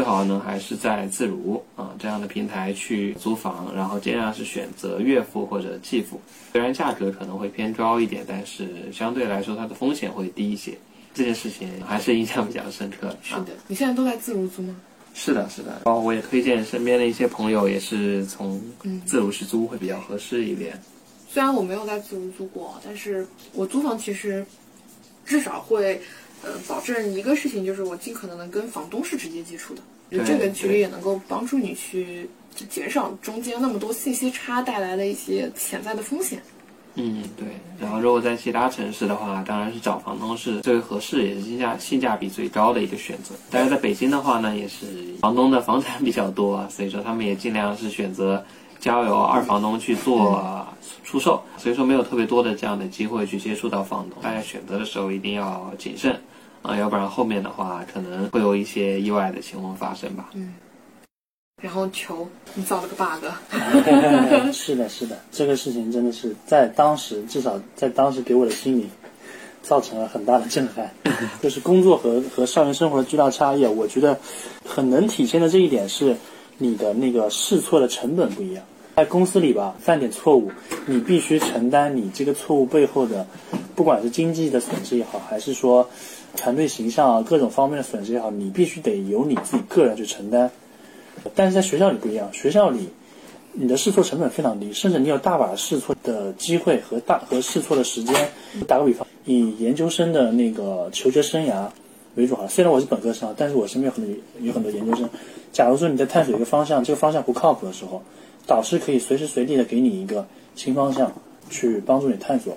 [0.00, 6.18] 最好呢还是在自如啊这样的平台去租房，然后尽量是选择月付或者季付。
[6.52, 10.72] 虽然价格可能会偏高一点，但是相对来说它的风险会低一些。
[11.12, 13.14] 这件事情还是印象比较深刻。
[13.22, 14.74] 是的，你现在都在自如租吗？
[15.12, 15.82] 是的，是的。
[15.84, 18.58] 然后我也推荐身边的一些朋友也是从
[19.04, 20.80] 自如去租会比较合适一点。
[21.28, 24.46] 虽然我没有在自如租过，但是我租房其实
[25.26, 26.00] 至少会
[26.42, 29.82] 呃保证一个事情，就是我尽可能的跟房东是直接接触的。
[30.10, 32.28] 就这个其实也能够帮助你去
[32.68, 36.42] 减少中间那么多信息差带来的一些潜在的风险。
[36.96, 37.46] 嗯，对。
[37.80, 43.36] 然后如果在其他城市的话，当然是找房东是最合适，也是性价性价比最高的一个选择。
[43.48, 44.86] 但是在北京的话呢，也是
[45.20, 48.44] 房东的房产比较多啊，所以说他们也尽量是选择
[48.80, 50.66] 交由二房东去做
[51.04, 54.22] 出售，所以说没有特别多的这样的机会去接触到房东。
[54.22, 56.18] 大家选择的时候一定要谨慎
[56.62, 60.30] 啊，要不然后面的话可能会有一些意外的情况发生吧。
[60.34, 60.54] 嗯
[61.62, 63.22] 然后求你造了个 bug，
[64.50, 68.88] 是的，是的，这个事情真的是在当时，至少在当时给我的心里
[69.62, 70.90] 造成了很大的震撼。
[71.42, 74.18] 就是工作和和校园生活的巨大差异，我觉得
[74.64, 76.16] 很能体现的这一点是
[76.56, 78.64] 你的那个试错的成本不一样。
[79.00, 80.50] 在公司里吧，犯点错误，
[80.84, 83.26] 你必须承担你这个错误背后的，
[83.74, 85.88] 不管是经济的损失也好，还是说
[86.36, 90.50] 团队形象啊各种方面的损失也好，你必须得由你自己个人去承担。
[91.34, 92.90] 但是在学校里不一样，学校里
[93.54, 98.28] 你的试错成本非常低，甚至你有大把试错的机会和大和试错的时间。
[98.68, 101.68] 打个比方，以研究生的那个求学生涯
[102.16, 105.08] 为主哈，虽然我是本科生，但是我身边有很多有很多研究生。
[105.52, 108.02] 假如说你在探索一个方向，这个方向不靠谱的时候，
[108.50, 110.26] 导师可以随时随地的给你一个
[110.56, 111.12] 新方向，
[111.48, 112.56] 去帮助你探索，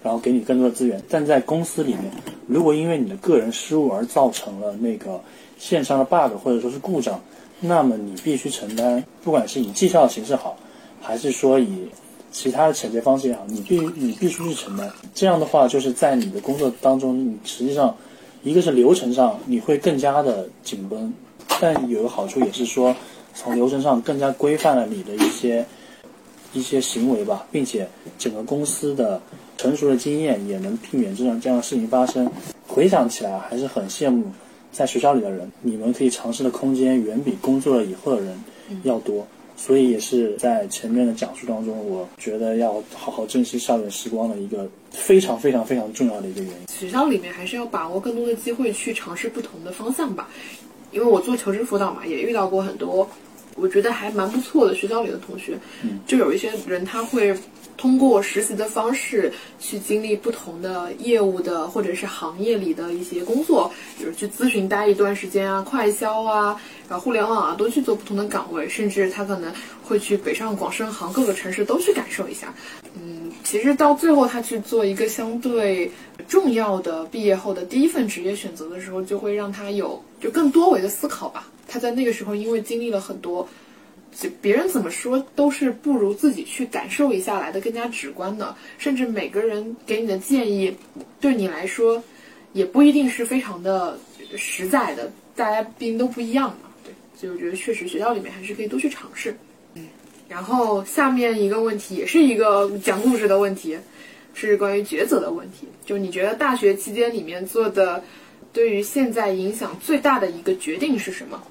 [0.00, 1.02] 然后给你更多的资源。
[1.08, 2.04] 但在公司里面，
[2.46, 5.20] 如果因为你的个人失误而造成了那个
[5.58, 7.20] 线上的 bug 或者说是故障，
[7.58, 10.56] 那么你必须承担，不管是以绩效的形式好，
[11.02, 11.88] 还是说以
[12.30, 14.88] 其他的惩戒方式也好，你必你必须去承担。
[15.12, 17.96] 这样的话，就是在你的工作当中，你实际上
[18.44, 21.12] 一个是流程上你会更加的紧绷，
[21.60, 22.94] 但有个好处也是说，
[23.36, 25.64] 从流程上更加规范了你的一些
[26.54, 27.86] 一些行为吧，并且
[28.18, 29.20] 整个公司的
[29.58, 32.28] 成熟的经验也能避免这样这样的事情发生。
[32.66, 34.24] 回想起来，还是很羡慕
[34.72, 38.42] 在学校里的人，你们可以尝试的空间远比工作了以后的人
[38.82, 39.26] 要多。
[39.58, 46.58] 所以也是在前面的讲述当中，我觉得要好好珍惜校园时光的一个非常非常非常重要的一个原因。
[46.68, 50.28] 学校里面还是要把握更多的机会去尝试不同的方向吧。
[50.92, 53.08] 因为我做求职辅导嘛，也遇到过很多
[53.56, 55.58] 我觉得还蛮不错的学校里的同学。
[56.06, 57.36] 就有一些人他会
[57.76, 69.52] 通过实习的方式去经历不同的业务的或者是行业里的一些工作，比如去咨询待一段时间啊，快销啊，然后互联网啊，都去做不同的岗位，甚至他可能
[69.82, 72.54] 会去北上广深杭各个城市都去感受一下。
[72.94, 75.90] 嗯，其实到最后他去做一个相对
[76.26, 81.46] 重要的毕业后的第一份职业选择的时候，就会让他有就更多维的思考吧。
[81.66, 83.48] 他在那个时候因为经历了很多。
[84.18, 90.74] 就别人怎么说都是不如自己去感受一下来的更加直观的，甚至每个人给你的建议，
[91.20, 92.02] 对你来说
[92.54, 93.98] 也不一定是非常的
[94.34, 96.70] 实在的，大家毕竟都不一样嘛。
[96.82, 99.36] 对，所以我觉得确实学校里面还是可以多去尝试。
[99.74, 99.86] 嗯，
[100.30, 103.76] 然后下面一个问题也是一个讲故事的问题，
[104.32, 105.68] 是关于抉择的问题。
[105.84, 108.02] 就你觉得大学期间里面做的，
[108.50, 111.42] 对于现在影响最大的一个决定是什么？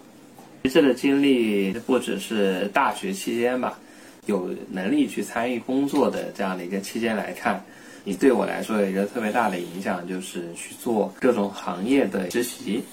[0.67, 3.79] 这的经历不只是大学期间吧，
[4.25, 7.63] 有能力去参与工作的这样的一个期间来看，
[8.03, 12.83] 你对我来说有一个特别大的影响，就是去做各种行业的实习。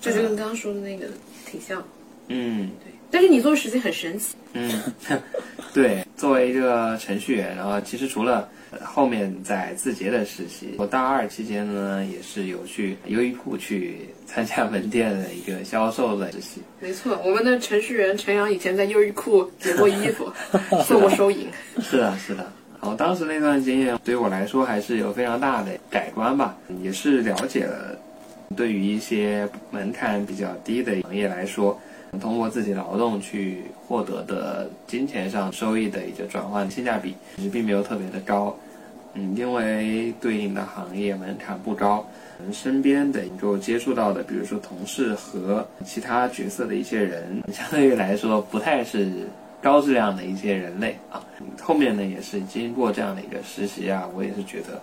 [0.00, 1.06] 这就跟刚刚说的那个
[1.46, 1.82] 挺像。
[2.28, 4.34] 嗯，对，但是你做实习很神奇。
[4.52, 4.82] 嗯，
[5.74, 8.46] 对，作为一个程序员，然后其实除了
[8.84, 16.60] 后面在字节的实习，我大二期间呢也是有去优衣库去参加门店的一个销售的实习。
[16.78, 20.30] 没错，我们的程序员陈阳以前在优衣库解过衣服，
[20.86, 21.46] 做过收银。
[21.80, 22.52] 是的，是的。
[22.82, 27.98] 然后当时那段经验对于我来说还是有非常大的改观吧，也是了解了
[28.54, 31.80] 对于一些门槛比较低的行业来说。
[32.20, 38.56] 通过自己劳动去获得的金钱上收益的一个转换性价比，其实并没有特别的高。
[39.14, 42.06] 嗯，因为对应的行业门槛不高，
[42.52, 49.10] 身边的能够接触到的，比如说同事和其他角色的一些人，相对于来说不太是
[49.60, 51.20] 高质量的一些人类啊。
[51.60, 54.80] 后面呢，也是经过这样的一个实习啊，我也是觉得，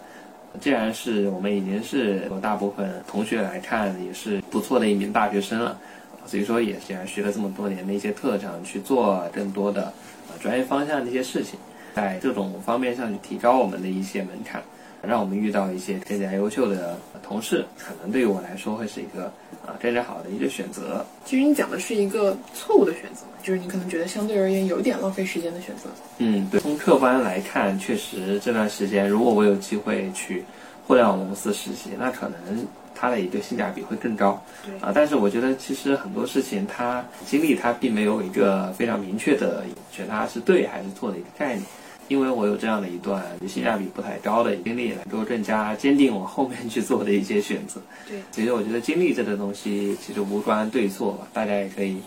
[0.59, 5.79] 既然是我们已经是我大部分同学来看也是不错的一名大学生了。
[6.27, 9.93] 所以说也是学了这么多年的一些特长，去做更多的
[10.29, 11.57] 呃专业方向的一些事情，
[11.95, 14.61] 在这种方面上去提高我们的一些门槛，
[15.01, 19.25] 让我们遇到一些更加优秀的同事，可能对于我来说会是一个
[19.65, 21.05] 啊更加好的一个选择。
[21.25, 25.89] 其实你讲的是一个错误的选择，就是你可能觉得相对而言有点浪费时间的选择。
[26.17, 26.59] 嗯，对。
[26.59, 30.43] 从客观来看，确实这段时间如果我有机会去
[30.85, 32.65] 互联网公司实习，那可能
[32.97, 34.43] 它的一个性价比会更高。
[34.65, 41.65] 对啊，但是我觉得其实很多事情它经历它并没有一个非常明确的选它是对还是错的一个概念。
[42.09, 47.81] 因为我有这样的一段性价比不太高的经历，能够更加坚定我后面去做的一些选择。
[48.07, 51.97] 对，其实我觉得经历这个东西其实无关对错吧，大家也可以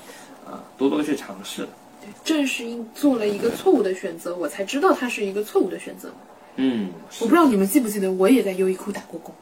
[0.46, 1.68] 啊、多多去尝试。
[2.00, 6.10] 对正是因做了一个错误的选择，我才知道它是一个错误的选择。
[6.56, 9.34] 嗯，我不知道你们记不记得，我也在优衣库打过工。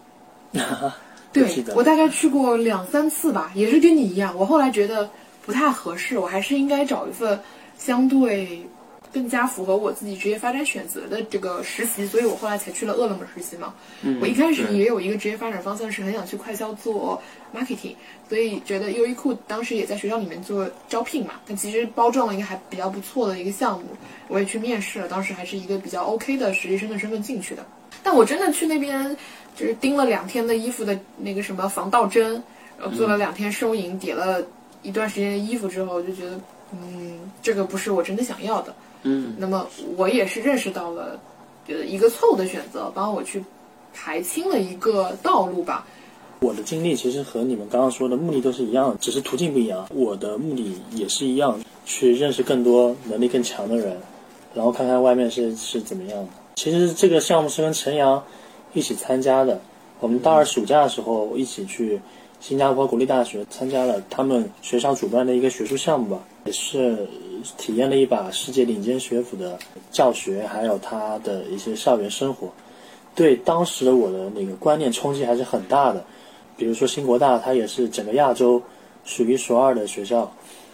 [1.32, 4.34] 对我大概去过两三次吧，也是跟你一样。
[4.36, 5.08] 我后来觉得
[5.44, 7.38] 不太合适，我还是应该找一份
[7.76, 8.62] 相对
[9.12, 13.74] 更加符合我自己职业发展选择的这个实习，所以我后来才去了饿了么实习嘛。
[14.02, 17.20] 嗯我一开始也有一个职业发展方向是很想去快销做
[17.54, 17.94] marketing，
[18.28, 23.86] 所以觉得优衣库当时也在学校里面做招聘嘛，但其实包装了一个还比较不错的一个项目，
[24.28, 27.64] 我也去面试了，当时还是一个比较 OK 的实习生的身份进去的。
[28.02, 29.16] 但我真的去那边
[29.56, 32.42] 就是盯了两天的衣服的那个什么防盗针，
[32.78, 34.42] 然后做了两天收银，叠了
[34.82, 36.40] 一段时间的衣服之后，我就觉得，
[36.72, 38.74] 嗯，这个不是我真的想要的。
[39.02, 41.18] 嗯那么我也是认识到了，
[41.68, 43.42] 呃，一个错误的选择，帮我去
[43.94, 45.86] 排清了一个道路吧。
[46.40, 49.86] 我的经历其实和你们刚刚说的目的都是一样的，只是途径不一样。
[49.92, 53.96] 我的目的也是一样，去认识更多能力更强的人，
[54.54, 56.28] 然后看看外面是是怎么样的。
[56.58, 58.20] 其实这个项目是跟陈阳
[58.74, 59.60] 一起参加的，
[60.00, 62.00] 我们大二暑假的时候一起去
[62.40, 67.06] 新加坡国立大学参加了他们学校主办的一个学术项目吧，也是
[67.56, 69.56] 体验了一把世界顶尖学府的
[69.92, 72.50] 教学，还有他的一些校园生活。
[73.14, 76.04] 对当时的我的那个观念冲击还是很大的。
[76.56, 78.60] 比如说新国大，它也是整个亚洲
[79.04, 80.28] 数一数二的学校，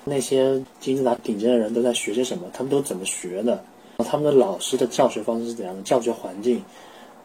[0.04, 2.44] 那些金字塔顶尖的人都在学些什么？
[2.54, 3.62] 他们都怎么学的？
[4.04, 5.82] 他们的老师的教学方式是怎样的？
[5.82, 6.62] 教学环境、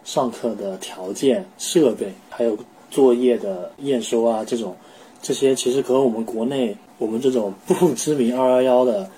[0.03, 2.57] 上课的条件、设备，还有
[2.89, 4.75] 作业的验收啊，这种
[5.21, 9.09] 这些其实和我们国内我们这种不知名二幺幺的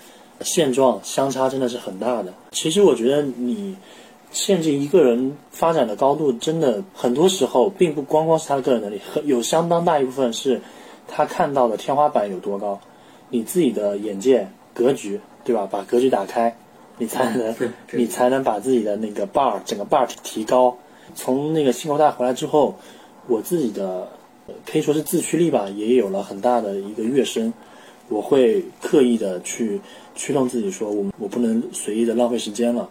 [0.42, 2.34] 现状相差真的是很大的。
[2.52, 3.76] 其实我觉得你
[4.32, 10.60] 限制一个人发展的高度，真的很多时候并不光光是他的个人能力，很有相当大一部分是
[11.08, 12.80] 他看到的天花板有多高，
[13.30, 15.68] 你自己的眼界、格局，对吧？
[15.70, 16.56] 把格局打开，
[17.02, 17.56] 你才能
[17.94, 20.78] 你才能把自己的那个 bar 整个 bar 提高。
[21.16, 22.76] 从那个新国大回来之后，
[23.28, 24.08] 我自己的
[24.46, 27.52] 呃可以说是自驱力吧，也有了很大的一个跃升。
[28.08, 29.82] 我会刻意的去
[30.14, 32.88] 驱动自己说，我我不能随意的浪费时间了，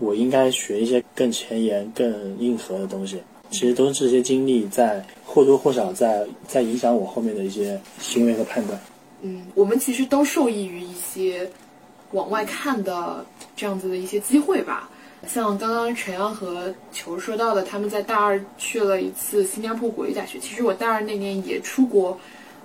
[0.00, 3.18] 我应该学一些更前沿、更硬核的东西。
[3.50, 8.80] 其实都是这些经历在或多或少在在影响我后面的一些行为和判断。
[9.22, 11.48] 嗯，我们其实都受益于一些
[12.14, 14.88] 往外看的这样子的一些机会吧。
[15.26, 20.38] 像刚刚陈阳和球说到的，他们在大二去了一次新加坡国立大学。
[20.38, 22.18] 其实我大二那年也出国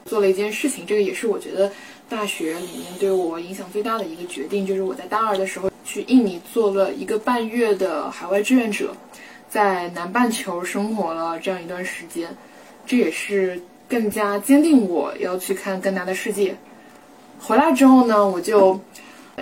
[0.06, 1.72] 做了一件事情，这个也是我觉得
[2.10, 8.94] 大学里面对我影响最大的一个决定，就是我在大二的时候去印尼做了一个半月的海外志愿者，
[9.50, 12.30] 在南半球生活了这样一段时间，
[12.86, 16.58] 这也是更加坚定我要去看更大的世界。
[17.40, 18.78] 回来之后呢，我就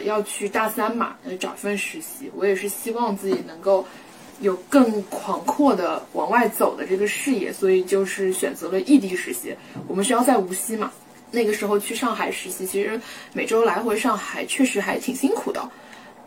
[0.03, 2.31] 要去大三嘛，找一份实习。
[2.35, 3.85] 我也是希望自己能够
[4.39, 9.55] 有更广阔的往外走的这个视野，所以就是选择了异地实习。
[9.87, 10.91] 我们学校在无锡嘛，
[11.31, 12.99] 那个时候去上海实习，其实
[13.33, 15.69] 每周来回上海确实还挺辛苦的。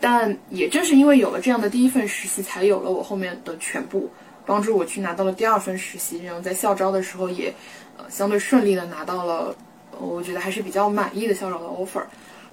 [0.01, 4.11] 但也正是因为有了这样的第一份实习，才有了我后面的全部，
[4.47, 7.53] 帮助我去拿到了第二份实习，然后在校招的时候也，
[7.99, 9.55] 呃，相对顺利的拿到了，
[10.01, 12.03] 我觉得还是比较满意的校招的 offer。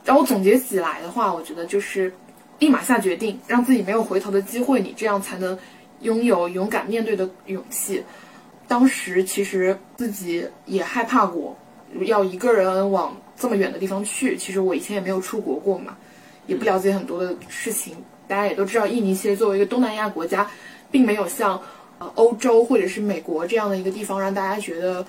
[0.08, 2.14] 让我总结起来的话，我觉得就是
[2.60, 5.60] 立马下决定，让自己没有回头的机会，你这样才能
[6.00, 8.02] 拥有勇敢面对的勇气。
[8.70, 11.54] 当时其实自己也害怕过，
[12.06, 14.38] 要一个人往这么远的地方去。
[14.38, 15.98] 其实我以前也没有出国过嘛，
[16.46, 17.98] 也不了解很多的事情。
[18.30, 20.50] 大家也都知道，印尼其实作为一个东南亚国家，
[20.90, 21.62] 并没有像
[22.00, 25.06] 呃欧洲或者是美国这样的一个地方，让大家觉得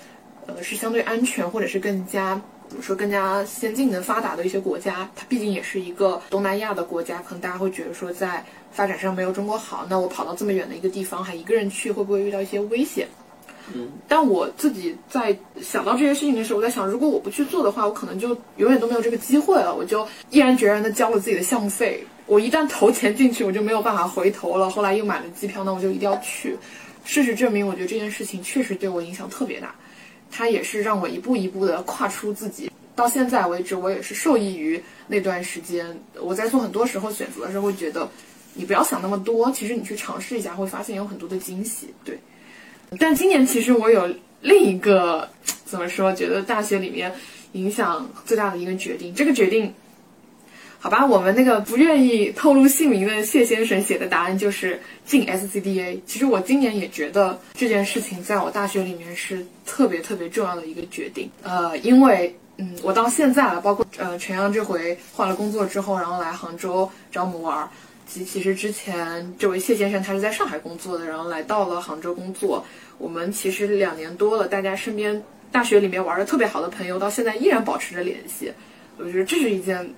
[0.46, 5.08] 呃是相对安全或者是更加怎么说更加先进的发达的一些国家。
[5.16, 9.86] 它毕竟也是一个东南亚的国家，可能大家会觉得说在发展上没有中国好。
[9.88, 13.08] 那我跑到这么远的一个地方，还一个人去，会不会遇到一些危险？
[13.74, 22.02] 嗯，但我自己在想到这些事情的时候，我在想，如果我不去做的话，我可能就永远都没有这个机会了，我就毅然决然的交了自己的项目费。
[22.24, 24.70] 我一旦投钱进去，我就没有办法回头了。
[24.70, 26.56] 后来又买了机票，那我就一定要去。
[27.04, 29.74] 事实证明，我觉得这件事情确实对我影响特别大，
[30.30, 32.70] 它也是让我一步一步的跨出自己。
[32.94, 35.98] 到现在为止，我也是受益于那段时间。
[36.20, 38.08] 我在做很多时候选择的时候，会觉得
[38.54, 41.94] 你不要想那么多，其实你去尝试一下，会发现有很多的惊喜。
[42.04, 42.18] 对，
[42.98, 45.28] 但今年其实我有另一个
[45.64, 47.12] 怎么说，觉得大学里面
[47.52, 49.72] 影响最大的一个决定，这个决定。
[50.80, 55.98] 好吧，我们那个不愿意透露姓名的谢先生写的答案就是进 SCDA。
[56.06, 61.28] 其实我今年也觉得这件事情在我大学里面是特别特别重要的一个决定。
[61.42, 67.68] 呃，因为嗯，我到现在了，包括呃陈阳这回换了工作之后，然后来杭州找我们玩。
[68.06, 72.64] 其其实之前这位谢先生他是在上海工作的，然后来到了杭州工作。
[72.98, 78.52] 我们其实两年多了，大家身边大学里面玩的特别好的朋友，到现在依然保持着联系。
[78.96, 79.92] 我觉得这是一件。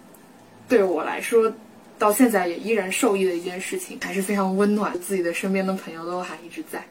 [0.71, 1.53] 对我来说，
[1.99, 4.93] 到现在也依然受益的一件事情，还是非常温暖。
[5.01, 6.87] 自己的身边的朋友都还一直在，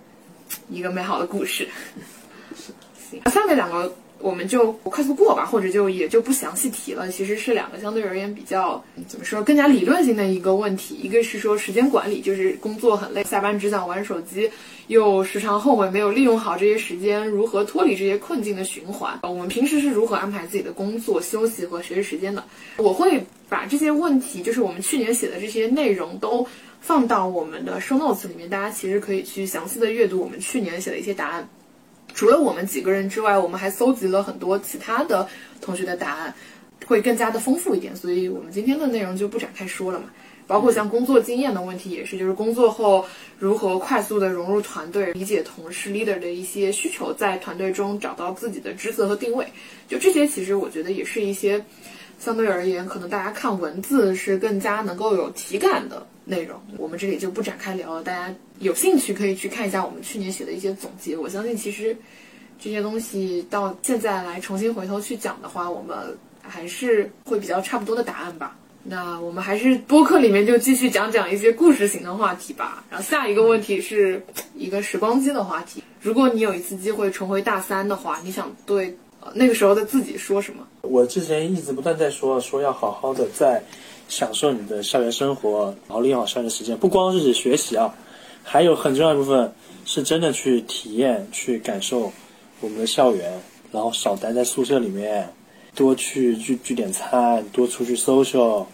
[0.69, 1.65] 一个美好的故事。
[3.09, 7.09] 行，下面两个我们就快速过吧，或者就也就不详细提了。
[7.09, 10.95] 其实是两个相对而言比较怎么说更加理论性的一个问题。
[11.01, 14.49] 一个是说时间管理，就是工作很累，下班只想玩手机，
[14.87, 19.19] 又时常后悔没有利用好这些时间，如何脱离这些困境的循环？
[19.23, 22.43] 我们平时是如何安排自己的工作、休息和学习时间的？
[22.77, 23.23] 我会。
[23.49, 26.45] 把这些问题，就是我们去年写的这些内容，都
[26.81, 31.49] 放到我们的 show notes 里面，大家其实可以去详细的阅读我们去年写的一些答案。
[32.13, 35.27] 除了我们几个人之外，我们还搜集了很多其他的
[35.61, 36.33] 同学的答案，
[36.85, 37.95] 会更加的丰富一点。
[37.95, 40.05] 所以我们今天的内容就不展开说了嘛。
[40.47, 43.05] 包括像工作经验的问题，也是，就是工作后
[43.37, 49.45] 如何快速的融入团队，理解同事 leader 的一些需求，在团队中找到自己的职责和定位。
[49.87, 51.63] 就这些，其实我觉得也是一些。
[52.17, 58.03] 相对而言，可能大家看文字是更加能够有体感的内容，我们这里就不展开聊了。
[58.03, 61.17] 大家有兴趣可以去看一下我们去年写的一些总结。
[61.17, 61.97] 我相信，其实
[62.61, 65.97] 这些东西到现在来重新回头去讲的话，我们
[66.41, 68.55] 还是会比较差不多的答案吧。
[68.83, 72.83] 那我们还是播客里面就继续讲讲一些故事型的话题吧。
[72.91, 74.23] 然后下一个问题是
[74.55, 75.83] 一个时光机的话题。
[75.99, 78.95] 如果你有一次机会重回大三的话，你想对？
[79.33, 80.65] 那个时候的自己说什么？
[80.81, 83.61] 我之前一直不断在说，说要好好的在
[84.09, 86.77] 享受你的校园生活，然后利用好校园时间。
[86.77, 87.95] 不光是指学习啊，
[88.43, 89.53] 还有很重要一部分
[89.85, 92.11] 是真的去体验、去感受
[92.59, 93.39] 我们的校园，
[93.71, 95.29] 然后少待在宿舍里面，
[95.73, 98.65] 多去聚聚点餐，多出去 social，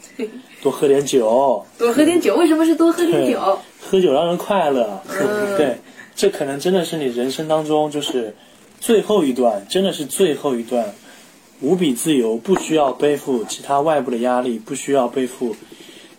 [0.64, 1.64] 多喝点酒。
[1.78, 3.60] 多喝点酒，为什么是多喝点酒？
[3.80, 5.00] 喝酒让人快乐。
[5.56, 5.78] 对，
[6.16, 8.34] 这可能真的是你人生当中就是。
[8.78, 10.94] 最后一段真的是最后一段，
[11.62, 15.56] 无比自由，不需要背负其他外部的压力，不需要背负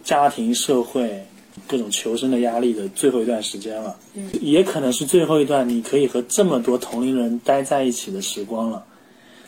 [0.03, 1.27] 家庭、社会
[1.69, 3.97] 各种求生的压力的最后一段时间了。
[4.15, 8.85] 嗯，也可能是最后一段你可以和这么多同龄人待在一起的时光了。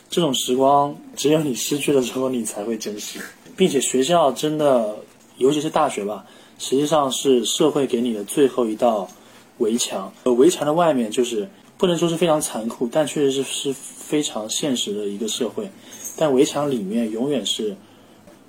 [0.09, 3.19] 这种时光只有你失去的时候你才会珍惜，
[3.57, 4.95] 并且学校真的，
[5.37, 6.25] 尤其是大学吧，
[6.59, 9.09] 实际上是社会给你的最后一道
[9.57, 10.13] 围墙。
[10.23, 11.49] 呃，围墙的外面就是。
[11.79, 15.71] 不能说是非常残酷，但确实是是非常现实的一个社会。
[16.17, 17.73] 但围墙里面永远是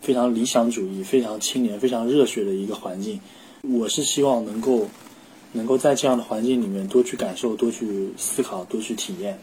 [0.02, 3.20] 非常理想主义、非常青年、非常热血的一个环境。
[3.62, 4.88] 我是希望能够
[5.52, 9.38] 能够在这样的环境里面多去感受、多去思考、多去体验。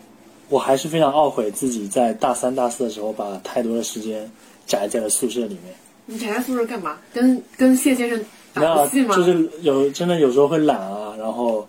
[0.49, 4.29] 我还是非常懊悔自己在大三、大四的时候把太多的时间
[4.65, 5.73] 宅在了宿舍里面。
[6.05, 6.97] 你宅在宿舍干嘛？
[7.13, 8.19] 跟跟谢先生
[8.53, 9.15] 打游戏吗？
[9.15, 11.67] 就是有真的有时候会懒啊，然后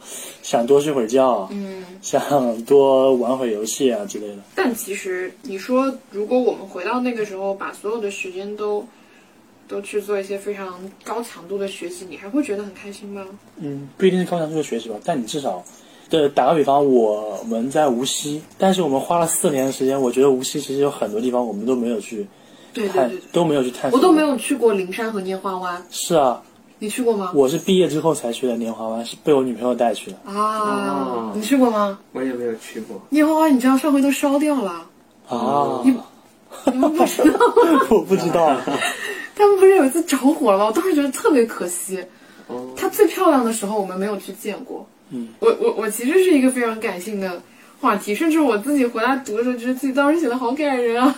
[0.48, 1.46] 想多睡会儿觉。
[1.52, 1.84] 嗯。
[2.00, 4.36] 想多玩会儿游戏啊之类的。
[4.54, 8.86] 但其实你说，如果我们回到那个时候，把所有的时间都
[9.66, 13.26] 都去做一些非常高强度的学习，你还会觉得很开心吗？
[13.58, 15.62] 嗯，不一定是高强度的学习吧，但你至少，
[16.08, 22.26] 对，打个比方，我们在无锡，但是我们花了四年的时间，我觉得无锡其实有很多地方我们都没有去，
[22.72, 25.84] 对对对，都没有去探索，我都没有去过灵山和拈花湾。
[25.90, 26.42] 是啊。
[26.80, 27.32] 你去过吗？
[27.34, 30.16] 我是毕业之后才去的拈花湾，是被我女朋友带去的。
[30.32, 31.98] 啊，你去过吗？
[32.12, 33.00] 我也没有去过。
[33.10, 34.86] 拈花湾，你知道上回都烧掉了。
[35.28, 35.94] 啊，你
[36.72, 37.40] 你们不知道？
[37.90, 38.56] 我不知道。
[39.34, 40.66] 他们不是有一次着火了吗？
[40.66, 42.04] 我当时觉得特别可惜。
[42.46, 42.72] 哦。
[42.76, 44.86] 它最漂亮的时候，我们没有去见过。
[45.10, 45.28] 嗯。
[45.40, 47.42] 我我我其实是一个非常感性的
[47.80, 51.14] 话题，甚至我自己回来读的时候，觉得自己当时写的好感人啊。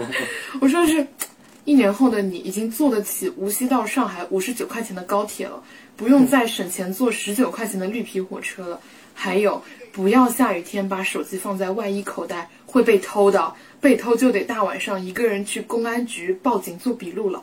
[0.60, 1.06] 我说的是。
[1.64, 5.62] 一年后的你已经坐得起无锡到上海五十九块钱的高铁了，
[5.96, 8.80] 不用再省钱坐十九块钱的绿皮火车了。
[9.14, 13.52] 还有，不要下雨天把手机放在外衣口袋，会被偷的。
[13.80, 17.42] 被偷就得大晚上一个人去公安局报警做笔录了。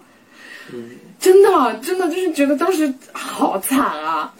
[0.72, 0.89] 嗯，
[1.20, 4.34] 真的，真的就是觉得当时好惨啊！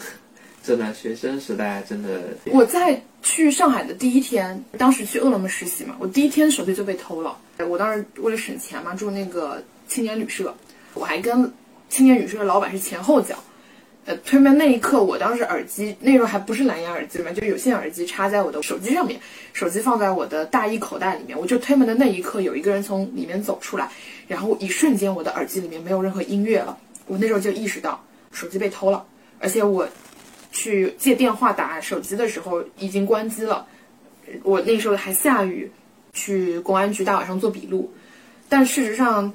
[0.70, 7.36] 真的，学生时代真的，我在去上海的第一天，当时去饿了么实习嘛，我第一天手机就被偷了。
[7.67, 10.55] 我当时为了省钱嘛，住那个青年旅社，
[10.93, 11.51] 我还跟
[11.89, 13.36] 青年旅社的老板是前后脚。
[14.05, 19.20] 呃，推门那一刻，我当时耳机那时候还不是蓝牙耳机嘛，就有线耳机插在我的手机上面，
[19.53, 21.36] 手机放在我的大衣口袋里面。
[21.36, 23.89] 我就推门的那一刻，有一个人从里面走出来，
[24.28, 26.78] 然后一瞬间我的耳机里面没有任何音乐了。
[27.07, 29.03] 我那时候就意识到手机被偷了，
[29.39, 29.89] 而且我
[30.52, 33.68] 去借电话打手机的时候已经关机了。
[34.43, 35.72] 我那时候还下雨，
[36.14, 37.91] 去公安局大晚上做笔录，
[38.47, 39.34] 但事实上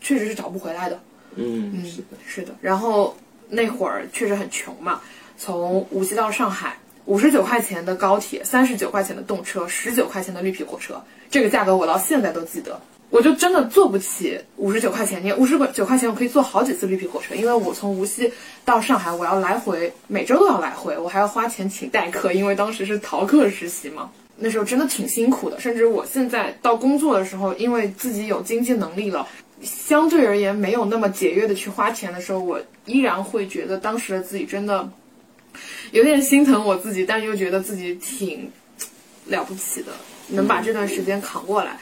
[0.00, 1.00] 确实是找不回来的。
[1.34, 2.54] 嗯，嗯，是的，是的。
[2.60, 3.16] 然后
[3.48, 5.00] 那会儿确实很穷嘛，
[5.36, 6.76] 从无锡到上海，
[7.06, 12.80] 五十九块钱的高铁，三十九块钱的动车，十九块钱的绿皮火车，这个价格我到现在都记得。
[13.12, 18.32] 我就真的坐不起五十九块钱，你五十九块钱我可以坐好几次绿皮火车，因为我从无锡
[18.64, 24.10] 到上海，我要来回，每周都要来回，我还要花钱请代课，因为当时是逃课实习嘛。
[24.36, 29.28] 那时候真的挺辛苦的，甚至我现在到工作的时候，因为自己有经济能力了，
[29.60, 34.90] 相对而言没有那么节约的去花钱的时候，我依然会觉得当时的自己真的
[35.90, 38.50] 有点心疼我自己，但又觉得自己挺
[39.26, 39.92] 了不起的，
[40.28, 41.78] 能把这段时间扛过来。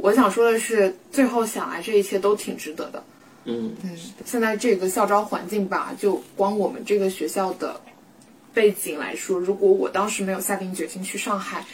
[0.00, 3.04] 我想说的是，最后想来，这一切都挺值得的。
[3.44, 3.90] 嗯，嗯，
[4.24, 7.80] 现在这个校招环境吧，就光我们这个学校的
[8.54, 11.64] 背景来说，如果我当时没有下定决心去上海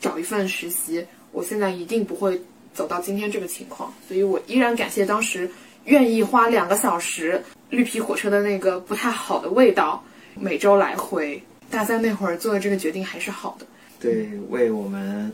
[0.00, 2.40] 找一份实习，我现在一定不会
[2.74, 3.92] 走到今天这个情况。
[4.06, 5.50] 所以我依然感谢当时
[5.84, 10.04] 愿意花两个小时绿皮火车的那个不太好的味道，
[10.34, 11.42] 每周来回。
[11.70, 13.66] 大三那会儿做的这个决定还是好的。
[13.98, 15.32] 对，为我们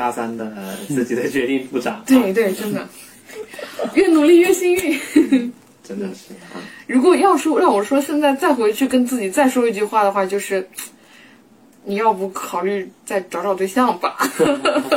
[0.00, 0.50] 大三的
[0.88, 2.02] 自己的决定不长。
[2.06, 2.88] 对对，真的，
[3.92, 4.98] 越努力越幸运。
[5.84, 10.66] 真的是啊，如果要说让我说现在再回去跟自己再说一句话的话，就是
[11.84, 14.16] 你要不考虑再找找对象吧。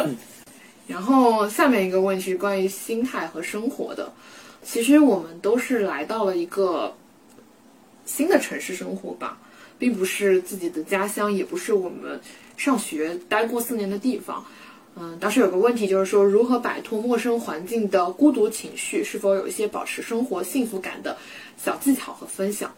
[0.87, 4.09] 然后下面一个问题是关于心态和生活的。
[4.61, 6.95] 其实我们都是来到了一个
[8.05, 9.37] 新的城市生活吧，
[9.77, 12.17] 并不是自己的家乡，也不是我们
[12.55, 14.45] 上学待过四年的地方。
[14.95, 19.03] 嗯，当时有个问题就是说，如何摆脱陌生环境的孤独情绪？
[19.03, 21.17] 是否有一些保持生活幸福感的
[21.57, 22.71] 小技巧和分享？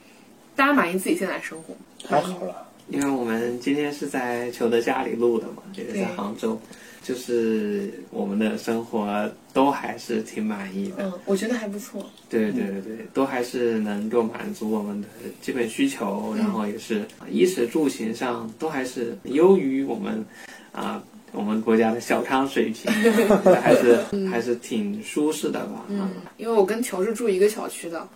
[0.55, 1.80] 大家满意自己现在生活吗？
[2.07, 2.68] 太好了。
[2.88, 6.57] 因为我们今天是在裘德家里录的嘛，这个在杭州，
[7.01, 10.97] 就是我们的生活都还是挺满意的。
[10.99, 12.07] 嗯，我觉得还不错。
[12.30, 15.07] 对对对对，都还是能够满足我们的
[15.41, 20.24] 基本需求，然后也是衣食住行上都还是优于我们
[20.72, 21.03] 啊、
[21.36, 22.91] 我们国家的小康水平，
[23.61, 23.99] 还是
[24.31, 25.86] 还是挺舒适的吧。
[25.89, 28.07] 嗯，因为我跟球是住一个小区的，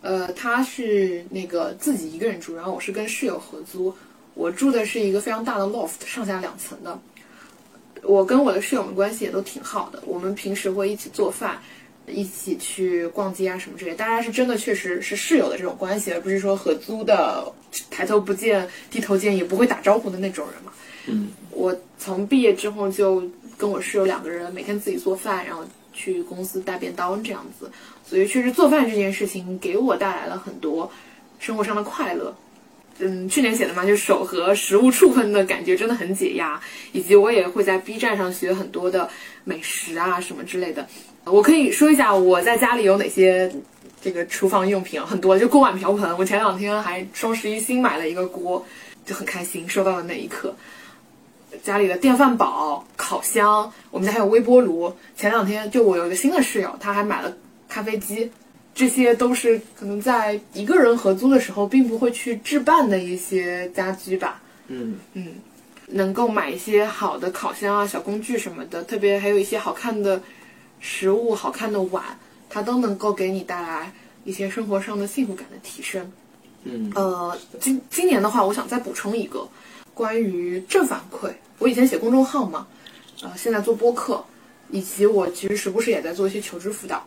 [0.00, 3.94] 呃，他是那个自己一个人住，然后我是跟室友合租。
[4.34, 6.98] 我住的是一个非常大的 loft，上下两层的。
[8.02, 11.60] 我跟我的室友们关系也都挺好的，我们平时会一起做饭，
[12.06, 13.92] 一起去逛街啊什么之类。
[13.94, 17.52] 大家是真的确实是室友的这种关系，而不是说合租的
[17.90, 20.72] 抬头不见低头见，也不会打招呼的那种人嘛。
[21.06, 23.22] 嗯，我从毕业之后就
[23.56, 27.70] 跟我室友两个人每天自己做饭，然后去公司带便当这样子。
[28.06, 30.90] 所以确实做饭这件事情给我带来了很多
[31.38, 32.34] 生活上的快乐。
[32.98, 36.60] 嗯，去年写的嘛，就手和食物触碰的感觉真的很解压，
[36.92, 39.08] 以及我也会在 B 站上学很多的
[39.44, 40.86] 美食啊什么之类的。
[41.24, 43.50] 我可以说一下我在家里有哪些
[44.02, 46.14] 这个厨房用品，很多，就锅碗瓢盆。
[46.18, 48.62] 我前两天还双十一新买了一个锅，
[49.06, 50.54] 就很开心，收到的那一刻。
[51.62, 54.94] 家里的电饭煲、烤箱，我们家还有微波炉。
[55.16, 57.36] 前两天就我有一个新的室友，他还买了
[57.68, 58.30] 咖啡机，
[58.74, 64.40] 这些都是可能在一个人合租的时候并不会去置办的一些家居吧。
[64.68, 65.34] 嗯嗯，
[65.86, 70.22] 能够买一些好的烤箱啊、小工具什么的，特别还有一些好看的
[70.78, 72.04] 食物、好看的碗，
[72.48, 73.92] 它都能够给你带来
[74.24, 76.10] 一些生活上的幸福感的提升。
[76.62, 79.48] 嗯呃，今今年的话，我想再补充一个
[79.94, 81.30] 关于正反馈。
[81.58, 82.66] 我以前写公众号嘛，
[83.22, 84.24] 呃，现在做播客，
[84.70, 87.06] 以及我其实时不时也在做一些求职辅导。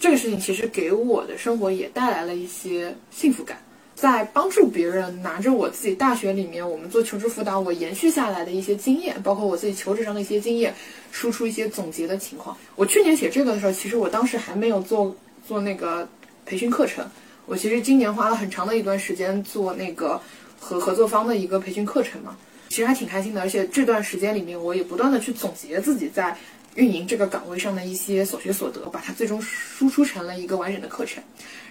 [0.00, 3.56] 这个事情其实给我的生活也带来了一些幸福感，
[3.94, 10.74] 在帮助别人，拿着我自己大学里面我们做求职辅导我延续下来的一些经验，包括我自己求职上的一些经验，
[11.12, 12.54] 输出一些总结的情况。
[12.74, 15.14] 我去年写这个的时候，其实我当时还没有做
[15.46, 16.06] 做那个
[16.44, 17.08] 培训课程，
[17.46, 20.20] 我其实今年花了很长的一段时间做那个
[20.64, 22.34] 和合作方的一个培训课程嘛。
[22.70, 23.40] 其实还挺开心的。
[23.42, 26.36] 而且这段时间里面，我也不断的去总结自己在
[26.74, 31.22] 运营这个岗位上的一些所学所得，把它最终输出成了一个完整的课程。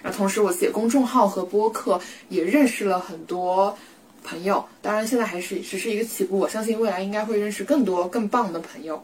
[0.02, 3.76] 然后同时，我写公众号和播客，也认识了很多
[4.22, 4.64] 朋友。
[4.80, 9.02] 当然，现在还是只是一个起步，我相信未来应该会认识更多更棒的朋友。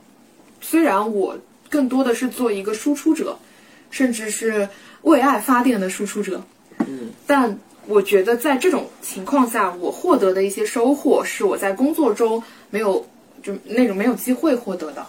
[0.62, 1.36] 虽然我
[1.68, 3.36] 更多的是做一个输出者，
[3.90, 4.68] 甚至是
[5.02, 6.42] 为爱发电的输出者，
[6.78, 7.58] 嗯，但
[7.90, 13.04] 我觉得在这种情况下，我获得的一些收获是我在工作中没有
[13.42, 15.04] 就那种没有机会获得的，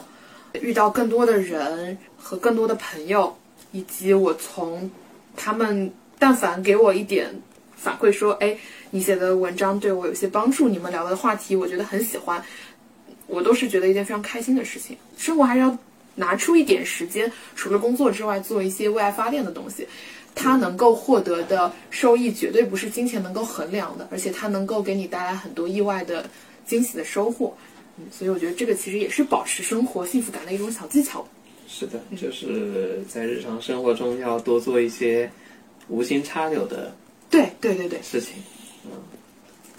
[0.60, 3.38] 遇到更多的人和更多的朋友，
[3.72, 4.90] 以及我从
[5.38, 7.30] 他们但凡给我一点
[7.76, 8.58] 反馈说，哎，
[8.90, 12.44] 你写的文章对我有些帮助，你们聊的话题我觉得很喜欢，
[13.28, 14.98] 我都是觉得一件非常开心的事情。
[15.18, 15.78] 生活还是要
[16.16, 19.88] 拿出一点时间，除了工作之外，做一些为爱发电的东西。
[20.34, 26.30] 它能够获得的收益绝对不是金钱能够衡量的，而且它能够给你带来很多意外的
[26.66, 27.54] 惊喜的收获。
[27.98, 31.28] 嗯，所以我觉得这个其实也是保持生活幸福感的一种小技巧。
[31.68, 35.30] 是的，就是在日常生活中要多做一些
[35.88, 36.94] 无心插柳的
[37.30, 38.34] 对对对对，事情。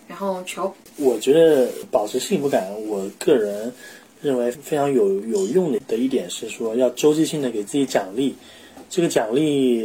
[0.09, 3.73] 然后球，我觉得保持幸福感，我个人
[4.21, 8.35] 认为非常有有用的的一点是说，要周期性的给自己奖励。
[8.93, 9.83] 这个奖励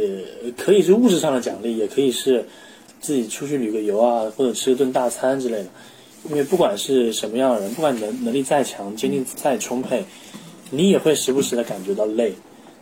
[0.54, 2.44] 可以是物质上的奖励，也可以是
[3.00, 5.66] 自己出去旅个游啊，或者吃顿大餐之类的。
[6.28, 10.04] 因为不管是什么样的人，不管你能能力再强，精力再充沛，
[10.70, 12.34] 你也会时不时的感觉到累。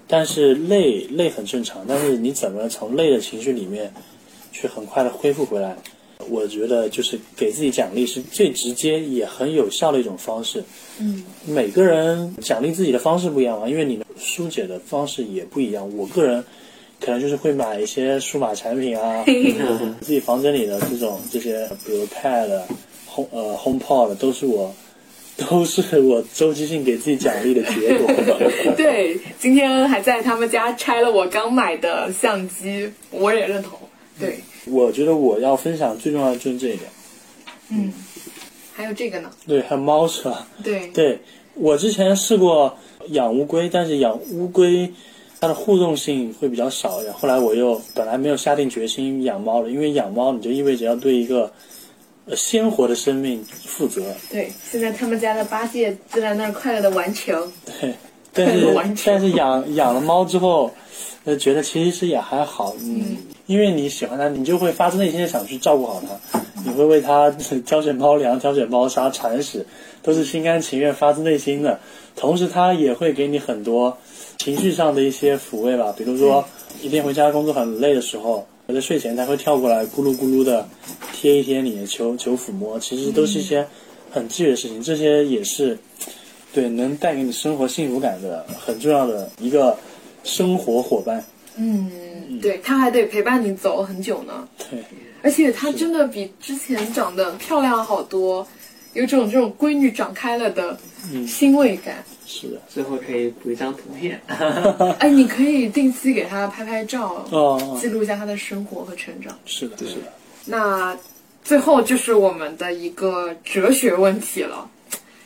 [0.09, 3.95] 但是累累很正常，但是你怎么从累的情绪里面
[4.51, 5.77] 去很快的恢复回来？
[6.29, 10.64] 我觉得就是给自己奖励是最直接也很有效的一种方式。
[10.99, 15.97] 嗯，每个人奖励自己的方式不一样嘛，因为你的疏解的方式也不一样。
[15.97, 16.43] 我个人
[17.01, 19.25] 可能就是会买一些数码产品啊，
[20.01, 22.49] 自己房间里的这种这些，比如 Pad、
[23.15, 24.75] Home 呃 HomePod 都是我
[25.37, 28.11] 都是我周期性给自己奖励的结果。
[28.75, 33.79] 对，今天还在他们家拆了我刚买的相机，我也认同。
[34.19, 36.91] 对，我觉得我要分享最重要的就是这一点。
[37.69, 37.93] 嗯，
[38.77, 39.31] 还有这个呢？
[39.47, 40.47] 对，还有猫是吧？
[40.62, 41.18] 对，对
[41.55, 42.77] 我之前试过
[43.09, 44.93] 养乌龟，但是养乌龟
[45.41, 47.03] 它的互动性会比较少。
[47.03, 51.51] 然后后来我又本来没有下定决心养猫了，因为养猫你就意味着要对一个
[52.27, 54.03] 呃鲜活的生命负责。
[54.31, 57.51] 对，现在他们家的八戒就在那儿快乐的玩球。
[57.81, 57.95] 对，
[58.35, 58.74] 但是
[59.07, 60.70] 但是养养了猫之后，
[61.24, 63.16] 呃，觉得其实也还好，嗯，
[63.47, 66.03] 因为你喜欢它，你就会发自内心的想去照顾好
[66.33, 67.31] 它，你会为它
[67.64, 69.64] 挑选猫粮、挑选猫砂、铲屎，
[70.03, 71.79] 都是心甘情愿、发自内心的。
[72.17, 73.97] 同时，它也会给你很多
[74.37, 76.45] 情绪上的一些抚慰吧，比如说
[76.83, 80.69] 一天回家工作很累的时候，我在睡前它会跳过来咕噜咕噜的
[81.12, 83.67] 贴一贴你，求求抚摸，其实都是一些
[84.11, 85.79] 很治愈的事情，这些也是。
[86.55, 89.77] 对，能带给你生活幸福感的很重要的一个
[90.25, 91.23] 生活伙伴。
[91.57, 94.49] 嗯，对，它还得陪伴你走很久呢。
[94.71, 94.83] 对，
[95.27, 98.47] 而且她真的比之前长得漂亮好多，
[98.93, 100.79] 有种这种闺女长开了的
[101.27, 102.05] 欣慰感。
[102.24, 102.62] 是的。
[102.68, 104.20] 最后可以补一张图片。
[105.01, 109.37] 哎，你可以定期给她拍拍照，哦，记录一下她的生活和成长。
[109.47, 110.12] 是的，是的。
[110.45, 110.97] 那
[111.43, 114.70] 最后就是我们的一个哲学问题了：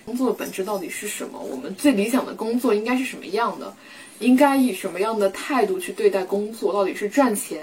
[0.06, 1.38] 工作的本质到底是什么？
[1.38, 3.70] 我们最理想的工作应该是什么样的？
[4.20, 6.72] 应该以什么样的态度去对待工作？
[6.72, 7.60] 到底是赚钱，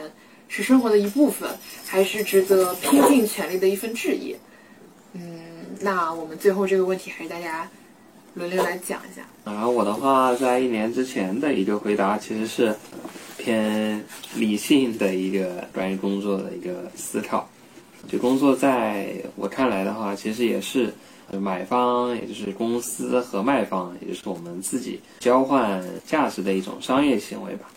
[0.48, 1.50] 是生活的一部分，
[1.86, 4.38] 还是值得拼尽全力的一份志业？
[5.14, 7.70] 嗯，那我们最后这个问题还是大家
[8.34, 9.22] 轮流来讲一下。
[9.46, 12.76] 然后我的话，在一年之前的一个回答其实是
[13.38, 14.04] 偏
[14.36, 17.50] 理性的一个关于工作的一个思考。
[18.08, 20.94] 就工作在我看来的话，其实也是
[21.32, 27.70] 买方，也就是公司和卖方，也就是我们自己交换价值的一种商业行为吧。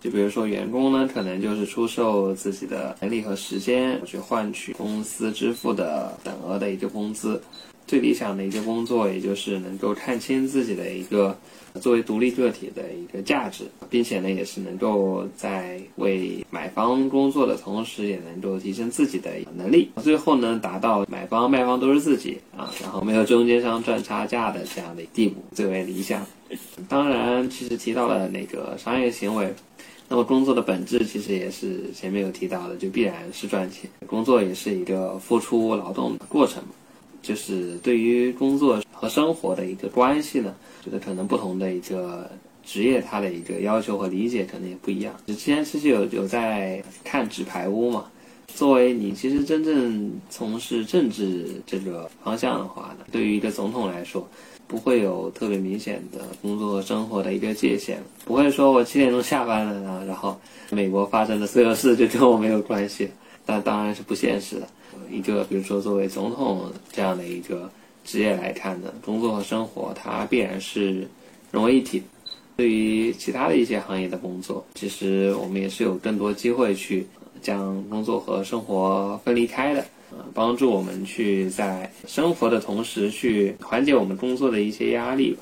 [0.00, 7.40] 就比如说员工呢，可能就是出售自己的能力和时间，去换取公司支付的等额的一个工资。
[7.86, 11.36] 最理想的一个工作，也就是能够看清自己的一个
[11.80, 26.24] 作为独立个体的一个价值，并且呢，也是能够在为买方工作的同时，也能够提升自己的能力，最后呢，达到买方卖方都是自己啊，然后没有中间商赚差价的这样的地步，最为理想。
[26.88, 29.52] 当然，其实提到了那个商业行为。
[30.12, 33.88] 那么工作的本质其实也是前面有提到的，就必然是赚钱。
[34.08, 36.60] 工作也是一个付出劳动的过程。
[37.22, 40.52] 就是对于工作和生活的一个关系呢，
[40.84, 42.28] 觉得可能不同的一个
[42.64, 45.14] 职业，它的一个要求和理解可能也不一样。
[45.28, 48.06] 之前其实有有在看《纸牌屋》嘛，
[48.52, 54.28] 作为你其实真正从事政治这个方向的话呢，对于一个总统来说，
[54.70, 60.40] 不会有特别明显的工作和生活的一个界限，不会说我七点钟下班了啊，然后
[60.70, 63.10] 美国发生的所有事就跟我没有关系，
[63.46, 64.68] 那当然是不现实的。
[65.10, 67.68] 一个比如说作为总统这样的一个
[68.04, 71.08] 职业来看呢，工作和生活它必然是
[71.50, 72.00] 融为一体。
[72.56, 77.04] 对于其他的一些行业的工作，其实我们也是有更多机会去
[77.42, 79.84] 将工作和生活分离开的，
[80.34, 85.36] 帮助我们去在生活的同时去缓解我们工作的一些压力。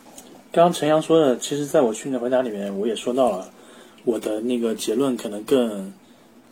[0.50, 3.50] 刚刚陈阳说的，其实在我去年回答里面我也说到了，
[4.04, 5.92] 我的那个结论可能更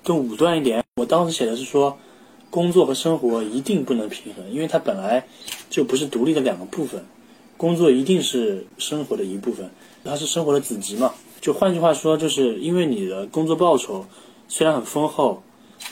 [0.04, 0.84] 更武断一点。
[0.96, 1.98] 我当时写的是说，
[2.50, 5.26] 工作和生活一定不能平衡，因为它本来
[5.70, 7.04] 就不是独立的两个部分，
[7.56, 9.70] 工作一定是生活的一部分。
[10.04, 11.14] 它是生活的子集嘛？
[11.40, 14.06] 就换句话说，就是因为你的工作报酬
[14.48, 15.42] 虽然很丰厚，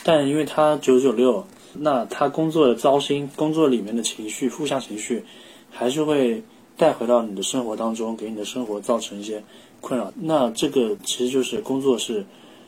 [0.05, 1.47] 但因为它九九六，
[1.79, 5.25] 那他工作的糟心，工作里面的情绪、负向情绪，
[5.71, 6.43] 还是会
[6.77, 9.43] 带回到你的生活当中，给你的生活造成一些
[9.81, 10.13] 困扰。
[10.17, 12.25] 那这个其实就是工作是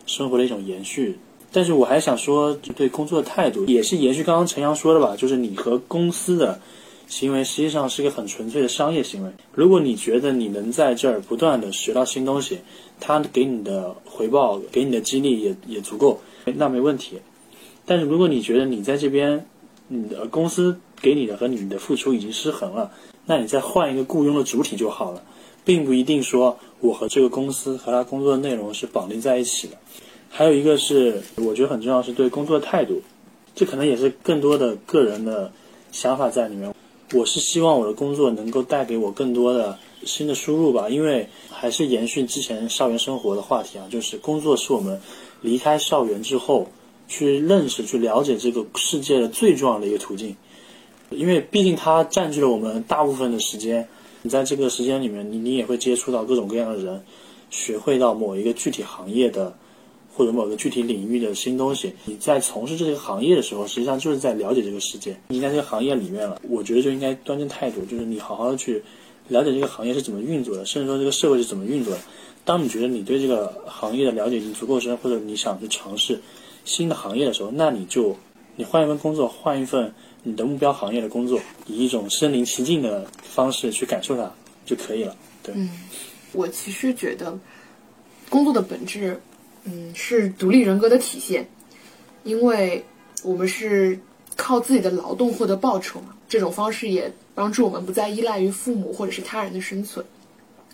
[0.07, 1.19] 生活的一种延续。
[1.53, 6.61] 但是我还想说，对工作的态度也是延续刚刚陈阳说的吧，就是你和公司的。
[7.09, 9.31] 行为实际上是一个很纯粹的商业行为。
[9.55, 12.59] 如果你觉得你能在这儿不断的学到新东西，
[12.99, 16.21] 他给你的回报、给你的激励也也足够，
[16.57, 17.21] 那没问题。
[17.87, 19.47] 但是如果你觉得你在这边，
[19.89, 22.91] 你的公司给你的和你的付出已经失衡了，
[23.25, 25.23] 那你再换一个雇佣的主体就好了，
[25.65, 29.77] 并不一定说我和这个公司和他工作的内容是绑定在一起的。
[30.29, 33.01] 还有一个是我觉得很重要，是对工作的态度，
[33.55, 35.53] 这可能也是更多的个人的
[35.93, 36.75] 想法在里面。
[37.15, 45.01] 我是希望我的工作能够带给我更多的新的输入吧，因为还是延续之前校园生活的话题啊，就是工作是我们
[45.41, 46.69] 离开校园之后
[47.09, 50.37] 去认识、去了解这个世界的最重要的一个途径，
[51.11, 53.89] 因为毕竟它占据了我们大部分的时间。
[54.23, 57.03] 你在这个时间里面，你你也会接触到各种各样的人，
[57.51, 59.55] 学会到某一个具体行业的。
[60.19, 65.15] 或者某个具体领域的新东西，你在从事这个行业的时候，实际上就是在了解这个世界。
[65.29, 68.83] 你在这个行业里面了，我觉得就应该端正态度，就是你好好的去
[69.29, 72.01] 了解这个行业是怎么运作的，甚至说这个社会是怎么运作的。
[72.47, 76.19] 当你觉得你对这个行业的了解已经足够深，或者你想去尝试
[76.67, 78.15] 新的行业的时候，那你就
[78.57, 84.31] 你换一份工作，换一份你的目标行业的工作，以一种身临其境的方式去感受它
[84.67, 85.17] 就可以了。
[85.43, 85.71] 对，嗯，
[86.33, 87.39] 我其实觉得
[88.29, 89.19] 工作的本质。
[89.69, 91.45] 嗯，是独立人格的体现，
[92.23, 92.85] 因为
[93.25, 93.99] 我们是
[94.37, 100.07] 靠自己的劳动获得报酬嘛，这种方式也帮助我们不再依赖于父母或者是他人的生存。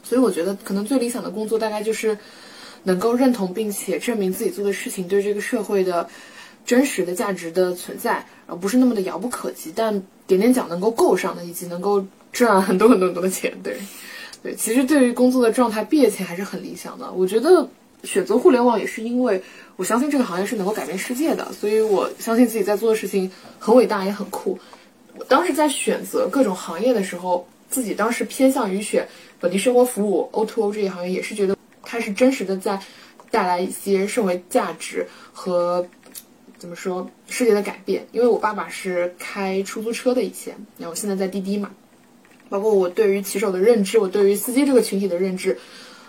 [0.02, 2.19] 所以我觉得，可能最理想的工作大概就是
[2.85, 6.09] 能够认同并且证明自己做的事情对这个社会的
[6.65, 13.53] 真实的价值的存在，而不是那么的遥不可及，但点点奖能够够上的，以及能够赚很多很多很多的钱。
[13.63, 13.77] 对，
[14.43, 17.13] 对，其实对于工作的状态，毕业前还是很理想的。
[17.13, 17.69] 我觉得。
[18.05, 19.41] 选择互联网也是因为
[19.77, 23.31] 我相信这个行业是能够改变世界的，所以我相信自己在做的事情
[23.61, 24.59] 很伟大也很酷。
[25.17, 29.07] 我当时在选择各种行业的时候，自己当时偏向于选
[29.39, 31.57] 本地生活服务 O2O 这一行业，也是觉得
[31.93, 32.81] 它是真实的在
[33.31, 35.86] 带来一些社会价值和
[36.56, 38.06] 怎么说世界的改变。
[38.12, 41.70] 因为我爸爸是开出租车的以前，然后现在在滴滴嘛，
[42.48, 45.59] 包括我对于骑手的认知，我对于司机这个群体的认知，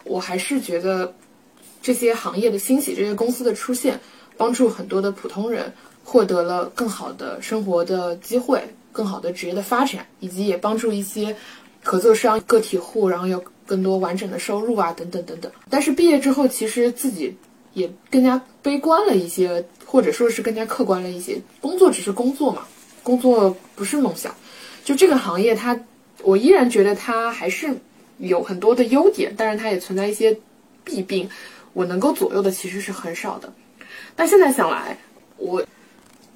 [0.06, 1.14] 我还是觉得。
[1.86, 4.00] 这些行业的兴起，这些公司的出现，
[4.38, 5.74] 帮助很多的普通人
[6.06, 11.36] 获得了更好的生活的机会，更好的职业的发展，以及也帮助一些
[11.84, 13.44] 合作商、个体户，然后有
[13.74, 15.52] 更多完整的收入啊，等等等等。
[15.68, 17.36] 但是毕业之后，其实自己
[17.74, 21.42] 也更加悲观了一些，或者说是更加客观了一些。
[21.60, 22.68] 工作只是工作嘛，
[23.02, 24.36] 工作不是梦想。
[24.84, 25.80] 就这个行业，它
[26.22, 27.76] 我依然觉得它还是
[28.20, 30.38] 有很多的优点，但是它也存在一些
[30.84, 31.28] 弊病。
[31.74, 33.52] 我能够左右的其实是很少的，
[34.16, 34.96] 但现在想来，
[35.38, 35.66] 我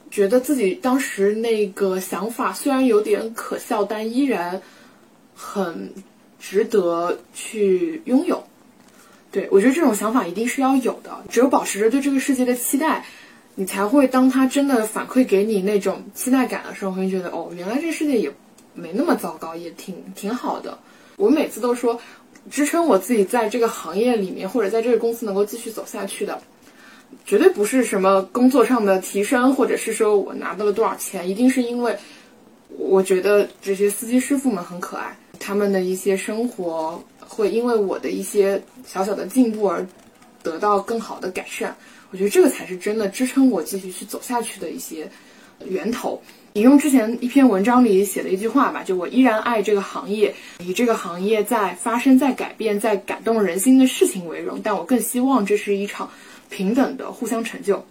[0.10, 4.60] 觉得自己当时那个想法虽然有点可笑，但依然
[5.36, 5.94] 很
[6.40, 8.44] 值得去拥有。
[9.32, 13.06] 对我觉得这种想法一定是要有的，只有保持着对这个世界的期待，
[13.56, 18.32] 你才会当他真的反馈给你那种期待感的时候，会觉得哦，原来这个世界也
[18.74, 20.78] 没那么糟糕，也挺挺好的。
[21.16, 22.00] 我每次都说。
[22.50, 26.42] 支撑我自己在这个行业里面，或者在这个公司能够继续走下去的，
[27.26, 31.98] 绝对不是什么工作上的提升，或者是说我拿到了多少钱，一定是因为
[32.70, 39.86] 我觉得这些司机师傅们很可爱，他们的一些生活会因为我的一些小小的进步而
[40.44, 41.76] 得到更好的改善。
[42.12, 45.10] 我觉得这个才是真的支撑我继续去走下去的一些
[45.66, 46.22] 源头。
[46.54, 56.10] 引用之前一篇文章里写的一句话吧，就我依然爱这个行业，以这个行业在发生、在改变、在感动人心的事情为荣，但我更希望这是一场
[56.50, 57.86] 平等的互相成就。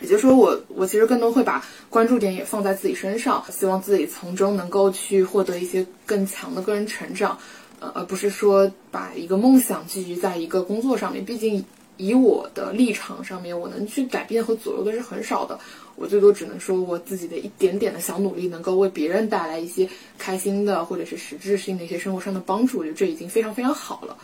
[0.00, 7.38] 也就是说，我我其实更多会把关注点也放在自己身上，希望自己从中能够去获得一些更强的个人成长，
[7.80, 11.24] 呃，而不是说把一个梦想寄予在一个工作上面。
[11.24, 11.64] 毕竟
[11.96, 15.58] 以我的立场上面，我能去改变和左右的是很少的。
[15.96, 19.88] 我最多只能说我自己的一点点的小努力，能够为别人带来一些
[20.18, 24.16] 开心的或者是实质性的一些生活上的帮助，我觉得这已经非常非常好了。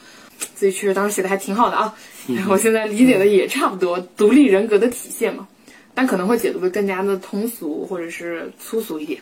[0.56, 1.94] 自己确实当时写的还挺好的啊，
[2.26, 5.46] 然 后我现在理解的也差不多，独立人格的体现嘛。
[5.94, 9.20] 但可能会解读的更加的通俗或者是粗俗一点。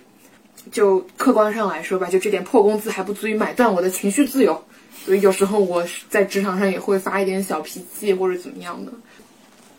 [0.71, 4.65] 就客观上来说吧，就这点破工资还不足以买断我的情绪自由，
[5.05, 8.93] 所以有时候我在职场上也会发一点小脾气或者怎么样的。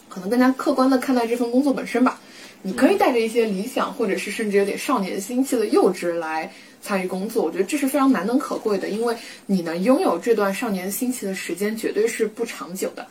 [0.07, 2.19] 可能更加客观的看待这份工作本身吧。
[2.61, 6.51] 你可以带着一些理想，或者是甚至有点少年心气的幼稚来
[6.81, 13.07] 参与工作，我觉得这是非常难能可贵的，因为你能拥有这段少年心气的时间，绝对是不长久的。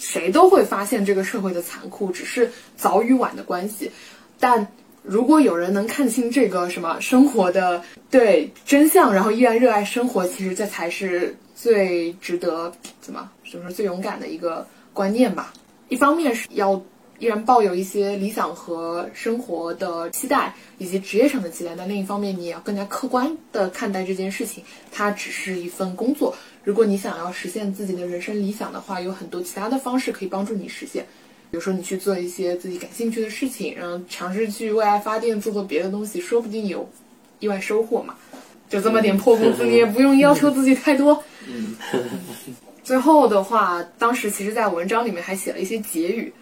[0.00, 3.92] 谁都会发现这个社会的残酷，只是早与晚的关系。
[4.40, 4.66] 但
[5.02, 15.52] 如果有人能看清这个什么生活的对真相，然后依然热爱生活，其实这才是最值得怎么怎么说最勇敢的一个观念吧。
[15.88, 16.82] 一方面是要
[17.18, 26.34] 依然抱有一些理想和生活的期待，以及职业上的期待，但另一方面你也要更加客观的看待这件事情，它只是一份工作。
[26.70, 31.04] 如果你想要实现自己的人生理想的话，有很多其他的方式可以帮助你实现。
[31.50, 36.88] 比如说，你去做一些自己感兴趣的事情，然后尝试去为爱发电，做做别的东西，说不定有
[37.40, 38.14] 意外收获嘛。
[38.68, 41.20] 就这么点破工资，你也不用要求自己太多。
[41.48, 41.74] 嗯，
[42.84, 46.32] 最后的话，当时其实，在文章里面还写了一些结语，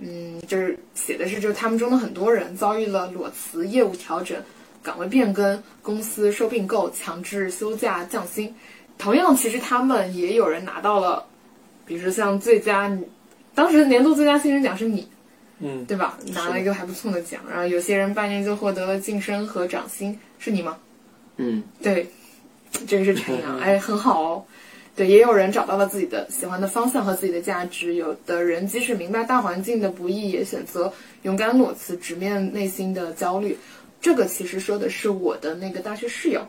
[0.00, 4.36] 嗯，就是写的是，就是他们中的很多人遭遇了裸辞、业务调整、
[4.82, 8.52] 岗位变更、公司收并购、强制休假、降薪。
[8.98, 11.24] 同样，其实他们也有人拿到了，
[11.86, 12.90] 比如说像最佳，
[13.54, 15.08] 当时年度最佳新人奖是你，
[15.60, 16.18] 嗯，对吧？
[16.34, 17.40] 拿了一个还不错的奖。
[17.48, 20.76] 然后有些人半年就获得了晋升和涨薪，是你吗？
[21.36, 22.10] 嗯，对，
[22.86, 24.44] 这个是陈阳， 哎，很好哦。
[24.96, 27.94] 对，也有人找到了自己的喜欢的方向和自己的价值。
[27.94, 30.92] 有的人即使明白大环境的不易，也选择
[31.22, 33.56] 勇敢裸辞，直面内心的焦虑。
[34.00, 36.44] 这个其实说的是我的那个大学室友。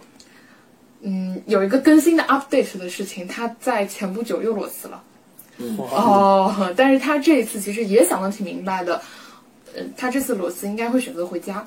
[1.01, 5.01] 嗯，有一个更新的 update 的事情，他在前不久又裸辞了。
[5.77, 9.01] 哦，但是他这一次其实也想的挺明白的。
[9.75, 11.65] 嗯，他这次裸辞应该会选择回家，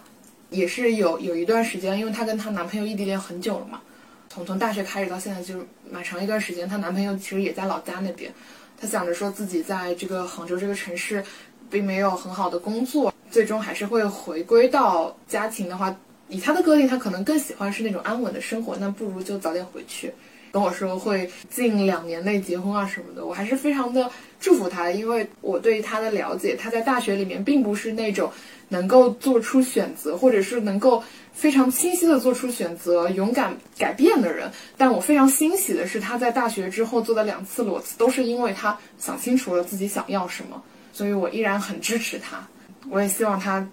[0.51, 3.81] 也是有有一段时间，因为她跟她男朋友异地恋很久了嘛，
[4.29, 5.55] 从从大学开始到现在就
[5.91, 8.31] 蛮长一段时间，她男朋友其实也在老家那边。
[8.79, 11.25] 她想着说自己在这个杭州这个城市，
[11.71, 15.95] 并没有很好的工作，最终还是会回归到家庭的话。
[16.33, 20.11] 以他的个性，他可能更喜欢是那种安稳的生活，那不如就早点回去。
[20.51, 28.31] 跟我说会近两年内结婚啊什么的，我还是非常的祝福他，因为我对他的了解，他在大学里面并不是那种
[28.69, 31.03] 能够做出选择，或者是能够
[31.33, 34.51] 非常清晰的做出选择、勇敢改变的人。
[34.77, 42.47] 但我非常欣喜的是，他在大学之后做的两次裸辞，都是因为他想清楚了自己想要什么，所以我依然很支持他。
[42.91, 43.67] 我也希望他。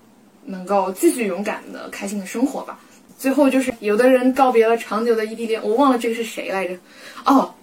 [0.50, 2.80] 能够继续勇敢的、开心的生活吧。
[3.18, 6.76] 最后就是有的人告别了长久的异地恋，我忘了这个是谁来着？
[7.26, 7.54] 哦，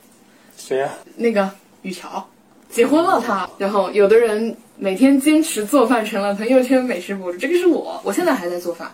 [0.57, 0.91] 谁呀？
[1.17, 1.51] 那个
[1.83, 2.25] 雨乔，
[2.69, 3.49] 结婚了他。
[3.59, 7.39] 然后有的人每天坚持做饭，成了朋友圈美食博主。
[7.39, 8.91] 这个是我，我现在还在做饭。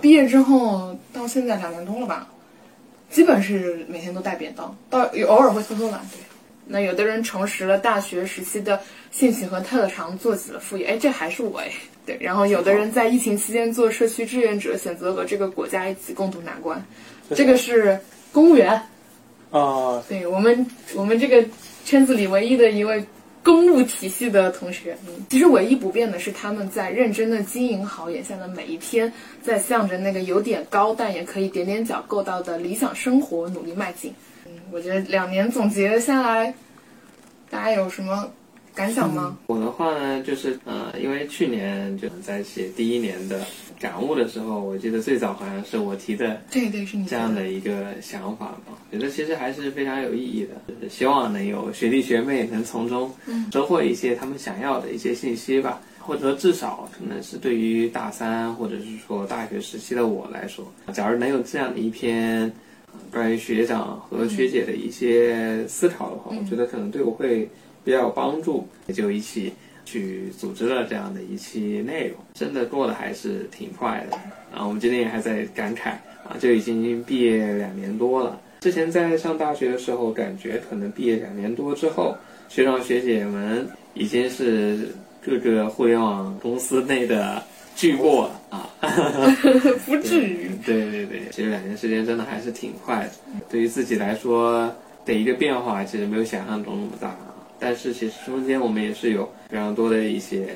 [0.00, 2.26] 毕业之后到现在两年多了吧，
[3.10, 6.00] 基本是每天都带便当，到偶尔会偷偷懒。
[6.10, 6.18] 对，
[6.66, 8.80] 那有的人重拾了大学时期的
[9.10, 10.86] 兴趣和特长，做起了副业。
[10.86, 11.70] 哎，这还是我哎。
[12.06, 16.84] 对，然后有的人在疫情期间做社区志愿者，选择和这个国家一起共度难关。
[17.34, 17.98] 这个是
[18.30, 18.72] 公务员
[19.50, 21.42] 啊，对我们我们这个
[21.84, 23.02] 圈子里唯一的一位
[23.42, 24.94] 公务体系的同学。
[25.06, 29.10] 嗯，其实唯一不变的是他们在认真的经营好眼下的每一天，
[29.42, 34.12] 在向着那个有点高但也可以踮踮脚够到的理想生活努力迈进。
[34.44, 36.52] 嗯，我觉得两年总结下来，
[37.48, 38.30] 大家有什么？
[38.74, 39.38] 感想吗？
[39.46, 43.40] 我的话呢，就是呃，因为去年就在写第一年的
[43.78, 53.12] 感悟的时候，我记得最早好像是我提的，对对，是你这样的一个想法嘛，觉得其实还是非常有意义的，就是希望能有学弟学妹能从中
[53.52, 62.52] 收获一些他们想要的一些信息吧，或者说至少可能是对于大三或者是说大学时期的我来说，假如能有这样的一篇
[63.12, 67.48] 关于学长和学姐的一些思考的话，我觉得可能对我会。
[67.84, 69.52] 比较有帮助，也就一起
[69.84, 74.16] 去组织了这样的一期内容，真的过得还是挺快的。
[74.56, 75.90] 啊，我们今天也还在感慨
[76.26, 78.40] 啊，就已经毕业两年多了。
[78.60, 82.16] 之前在上大学的时候，感觉可能毕业两年多之后，
[82.48, 84.88] 学长学姐们已经是
[85.22, 87.42] 各个互联网公司内的
[87.76, 88.70] 巨擘了啊。
[89.84, 90.48] 不至于。
[90.64, 93.10] 对对对，其实两年时间真的还是挺快的。
[93.50, 94.74] 对于自己来说
[95.04, 97.14] 的一个变化，其实没有想象中那么大。
[97.64, 100.54] 但是其实中间我们也是有非常多的一些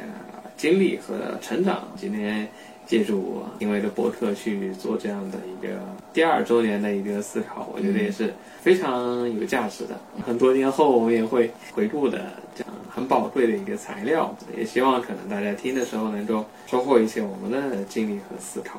[0.59, 1.89] 经历和成长。
[1.97, 2.47] 今天
[2.86, 5.72] 借助因为的博客去做这样的一个
[6.12, 9.98] 第二周年的一个思考，我觉得也是非常有价值的。
[10.26, 14.36] 很多年后我们也会回顾的，这样很宝贵的一个材料。
[14.55, 18.78] 也希望可能大家听的时候能够收获一些我们的经历和思考。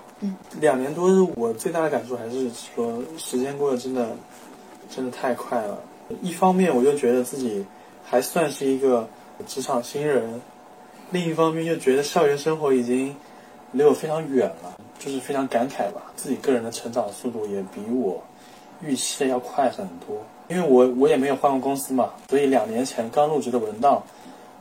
[0.62, 4.16] 两年多，我最大的感受还是说，时间过得真的，
[4.88, 5.82] 真的太快了。
[6.22, 7.64] 一方面，我就觉得自己
[8.10, 9.08] 还算是一个
[9.46, 10.40] 职场新人；
[11.12, 13.16] 另一方面，又觉得校园生活已经
[13.72, 16.12] 离我非常远了，就是非常感慨吧。
[16.16, 18.20] 自己个人的成长速度也比我
[18.82, 20.18] 预期的要快很多。
[20.48, 24.02] 因为我我也没有换过公司嘛，所以两年前刚入职的文档，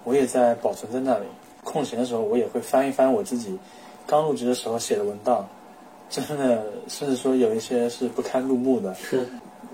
[0.05, 1.25] 我也在保存在那里。
[1.65, 3.59] 空闲的时候，我也会翻一翻我自己
[4.07, 5.49] 刚入职的时候写的文档。
[6.11, 8.95] 真的，甚至说有一些是不堪入目的。
[8.95, 9.27] 是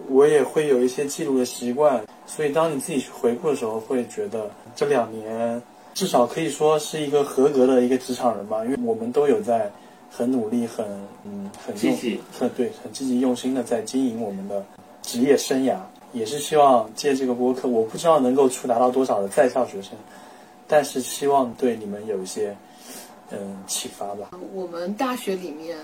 [0.09, 5.61] 我也会有一些记录的习惯，所以当你自己去回顾的时候，会觉得这两年
[5.95, 9.71] 至少可以说是一个合格的一个职场人吧，因为我们都有在
[10.11, 10.87] 很努力、很
[11.25, 14.65] 嗯很用积极很对很积极用心的在经营我们的
[15.03, 15.77] 职业生涯，
[16.13, 19.93] 也是希望借这个播客，我不知道能够触达到多少的在校学生，
[20.67, 22.57] 但是希望对你们有一些
[23.31, 24.31] 嗯启发吧。
[24.53, 25.77] 我们大学里面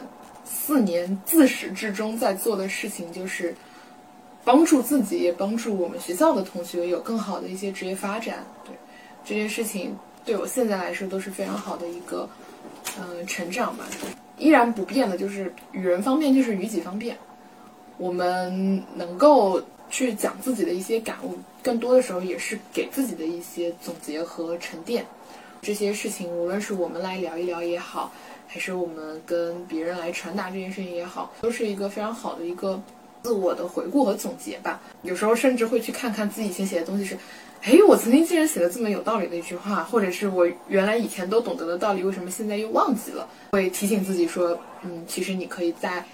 [0.45, 3.55] 四年自始至终在做的事情，就是
[4.45, 8.45] 帮助自己，也帮助我们学校的同学有更好的一些职业发展。
[8.65, 8.75] 对
[9.25, 12.29] 这件事情，对我现在来说都是非常好的一个
[12.99, 13.85] 嗯、成长吧。
[14.39, 17.17] 依然不变的就是与人方便，就是与己方便。
[17.99, 25.05] 我们能够去讲自己的一些感悟，更多的时候也是给自己的一些总结和沉淀。
[25.61, 28.11] 这些事情，无论是我们来聊一聊也好，
[28.49, 32.81] 还是我们跟别人来传达这件事情也好，都是一个非常好的一个
[33.23, 34.81] 自我的回顾和总结吧。
[35.03, 37.17] 有时候甚至会去看看自己以前写的东西是，
[37.63, 43.29] 哎，我曾经竟然写了这么有道理的一句话，或者是我原来以前都懂得的道理，为什么现在又忘记了？
[43.53, 46.05] 会提醒自己说，嗯，其实你可以在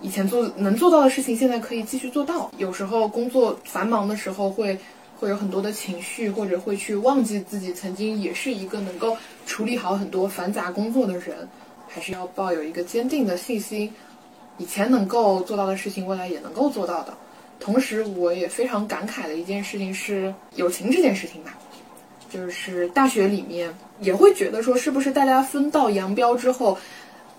[0.00, 2.50] 以前做能做到的事情，现在可以继续做到。
[2.58, 4.78] 有时候工作繁忙的时候会。
[5.22, 11.48] 会有很多的情绪，或者会去忘记自己曾经也是一个能够处理好很多繁杂工作的人，
[11.86, 13.88] 还是要抱有一个坚定的信心，
[14.62, 17.12] 以前能够做到的事情，未来也能够做到的。
[17.58, 21.58] 同时，我也非常感慨的一件事情是友情这件事情吧，
[22.30, 26.78] 就是大学里面也会觉得说，是不是大家分道扬镳之后，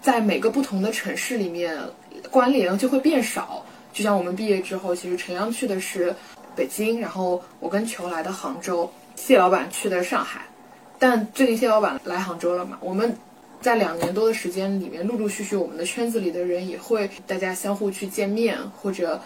[0.02, 1.80] 在每个不同的城市里面
[2.30, 3.66] 关联就会变少。
[3.94, 6.14] 就像我们毕业之后，其实陈阳去的是。
[6.56, 10.42] 北京，然后我跟球来的杭州，谢老板去的上海，
[11.00, 12.78] 但最近谢老板来杭州了嘛？
[12.80, 13.18] 我们
[13.64, 19.20] 在两年多的时间里面，陆陆续续我们的圈子里的人也会大家相互去见面，或者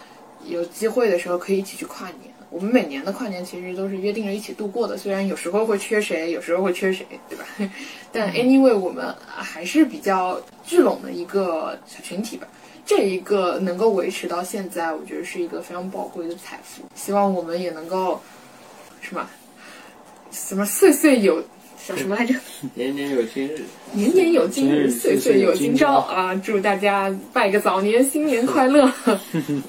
[0.46, 2.32] 有机会的时候可以一起去跨年。
[2.48, 7.44] 我们每年的跨年其实都是约定着一起度过的，虽然有时候会缺谁，有时候会缺谁，对吧？
[8.12, 12.46] 但 anyway 我们还是比较聚拢的一个小群体吧。
[12.86, 16.84] 这一个能够维持到现在，我觉得是一个非常宝贵的财富。
[16.94, 18.18] 希望我们也能够，
[19.02, 19.28] 什么，
[20.30, 21.42] 什么岁岁有
[21.88, 22.34] 叫什么来着？
[22.74, 26.34] 年年有今日，年年有今日，岁岁有今朝啊！
[26.44, 28.92] 祝大家拜个早年，新年快乐！
[29.32, 29.62] 嗯，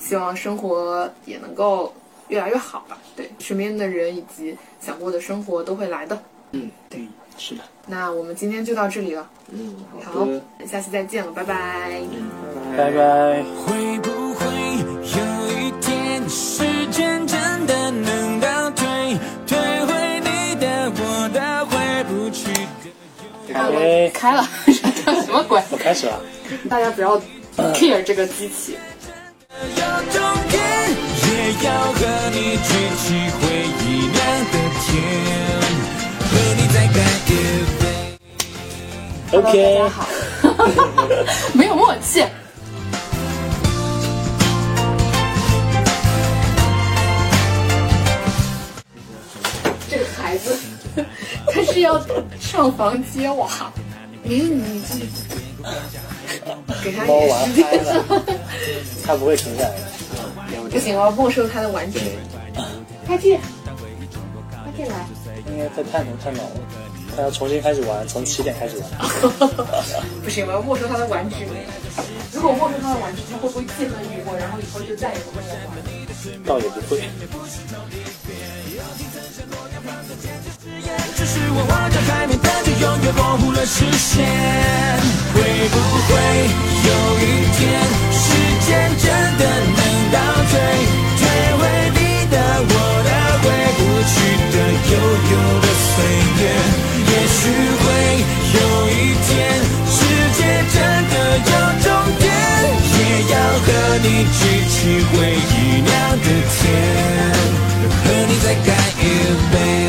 [0.00, 1.92] 希望生活也能够
[2.28, 2.96] 越来越好吧。
[3.14, 6.18] 对，身边的人以及想过的生活都会来的。
[6.52, 7.60] 嗯，对，是的。
[7.86, 9.28] 那我们今天就到这里了。
[9.50, 10.26] 嗯，好，
[10.66, 12.00] 下期再见了，拜拜。
[12.78, 13.42] 拜拜。
[13.66, 14.46] 会不会
[15.18, 19.77] 有一天，时间真的能倒退，退
[21.28, 24.48] 的回不去的开了，哎开了，
[25.24, 25.62] 什么鬼？
[25.70, 26.20] 我开始了。
[26.68, 27.18] 大家不要
[27.74, 28.76] care 这个机器。
[29.50, 29.82] 有
[30.12, 30.60] 终点，
[31.24, 31.98] 也要和
[32.30, 33.04] 你举起
[33.38, 33.40] 回
[33.80, 34.16] 忆酿
[34.50, 34.88] 的甜，
[36.20, 36.96] 和你再干
[37.26, 37.28] 一
[37.78, 37.82] 杯。
[39.30, 39.56] Hello，大家。
[39.88, 39.98] 好，
[41.54, 42.24] 没有默契。
[49.90, 50.57] 这个孩子，
[51.46, 52.00] 他是要
[52.40, 53.48] 上房揭瓦。
[54.24, 54.94] 嗯，你这
[56.82, 57.94] 给他一猫玩点时间嗨。
[57.94, 58.04] 了，
[59.04, 59.82] 它不会停下来的。
[60.70, 61.98] 不行，我要没收他的玩具。
[63.06, 63.38] 快进，
[64.50, 64.72] 快！
[64.76, 65.06] 进来。
[65.50, 66.60] 应该在太浓太老了，
[67.16, 68.86] 他要重新开始玩，从起点开始玩。
[70.22, 71.36] 不行，我要没收他的玩具。
[72.34, 75.72] 如果没收他的玩具，他会不会记恨于我，然后以后就再也不跟我玩？
[76.44, 77.00] 倒也不会。
[81.16, 84.24] 只是我望着海面，但却永远模糊了视线。
[85.34, 85.36] 会
[85.70, 85.76] 不
[86.06, 86.10] 会
[86.88, 87.24] 有一
[87.58, 87.60] 天，
[88.10, 88.24] 时
[88.66, 88.68] 间
[88.98, 89.06] 真
[89.38, 89.42] 的
[89.76, 89.80] 能
[90.12, 90.18] 倒
[90.50, 90.54] 退，
[91.18, 91.20] 退
[91.58, 91.62] 回
[91.94, 92.00] 你
[92.30, 92.36] 的
[92.68, 92.72] 我
[93.06, 93.10] 的，
[93.42, 93.46] 回
[93.76, 94.14] 不去
[94.52, 94.56] 的
[94.88, 94.92] 悠
[95.30, 95.94] 悠的岁
[96.38, 96.42] 月。
[97.10, 97.40] 也许
[97.82, 97.84] 会
[98.54, 98.58] 有
[98.88, 99.30] 一天，
[99.86, 99.96] 世
[100.36, 100.40] 界
[100.72, 100.76] 真
[101.10, 101.52] 的有
[101.82, 101.86] 终
[102.18, 102.26] 点，
[102.94, 103.00] 也
[103.32, 103.34] 要
[103.64, 103.66] 和
[104.02, 104.06] 你
[104.38, 104.76] 举起
[105.12, 105.88] 回忆酿
[106.18, 106.26] 的
[106.58, 106.62] 甜，
[108.04, 108.68] 和你再干
[109.00, 109.02] 一
[109.52, 109.87] 杯。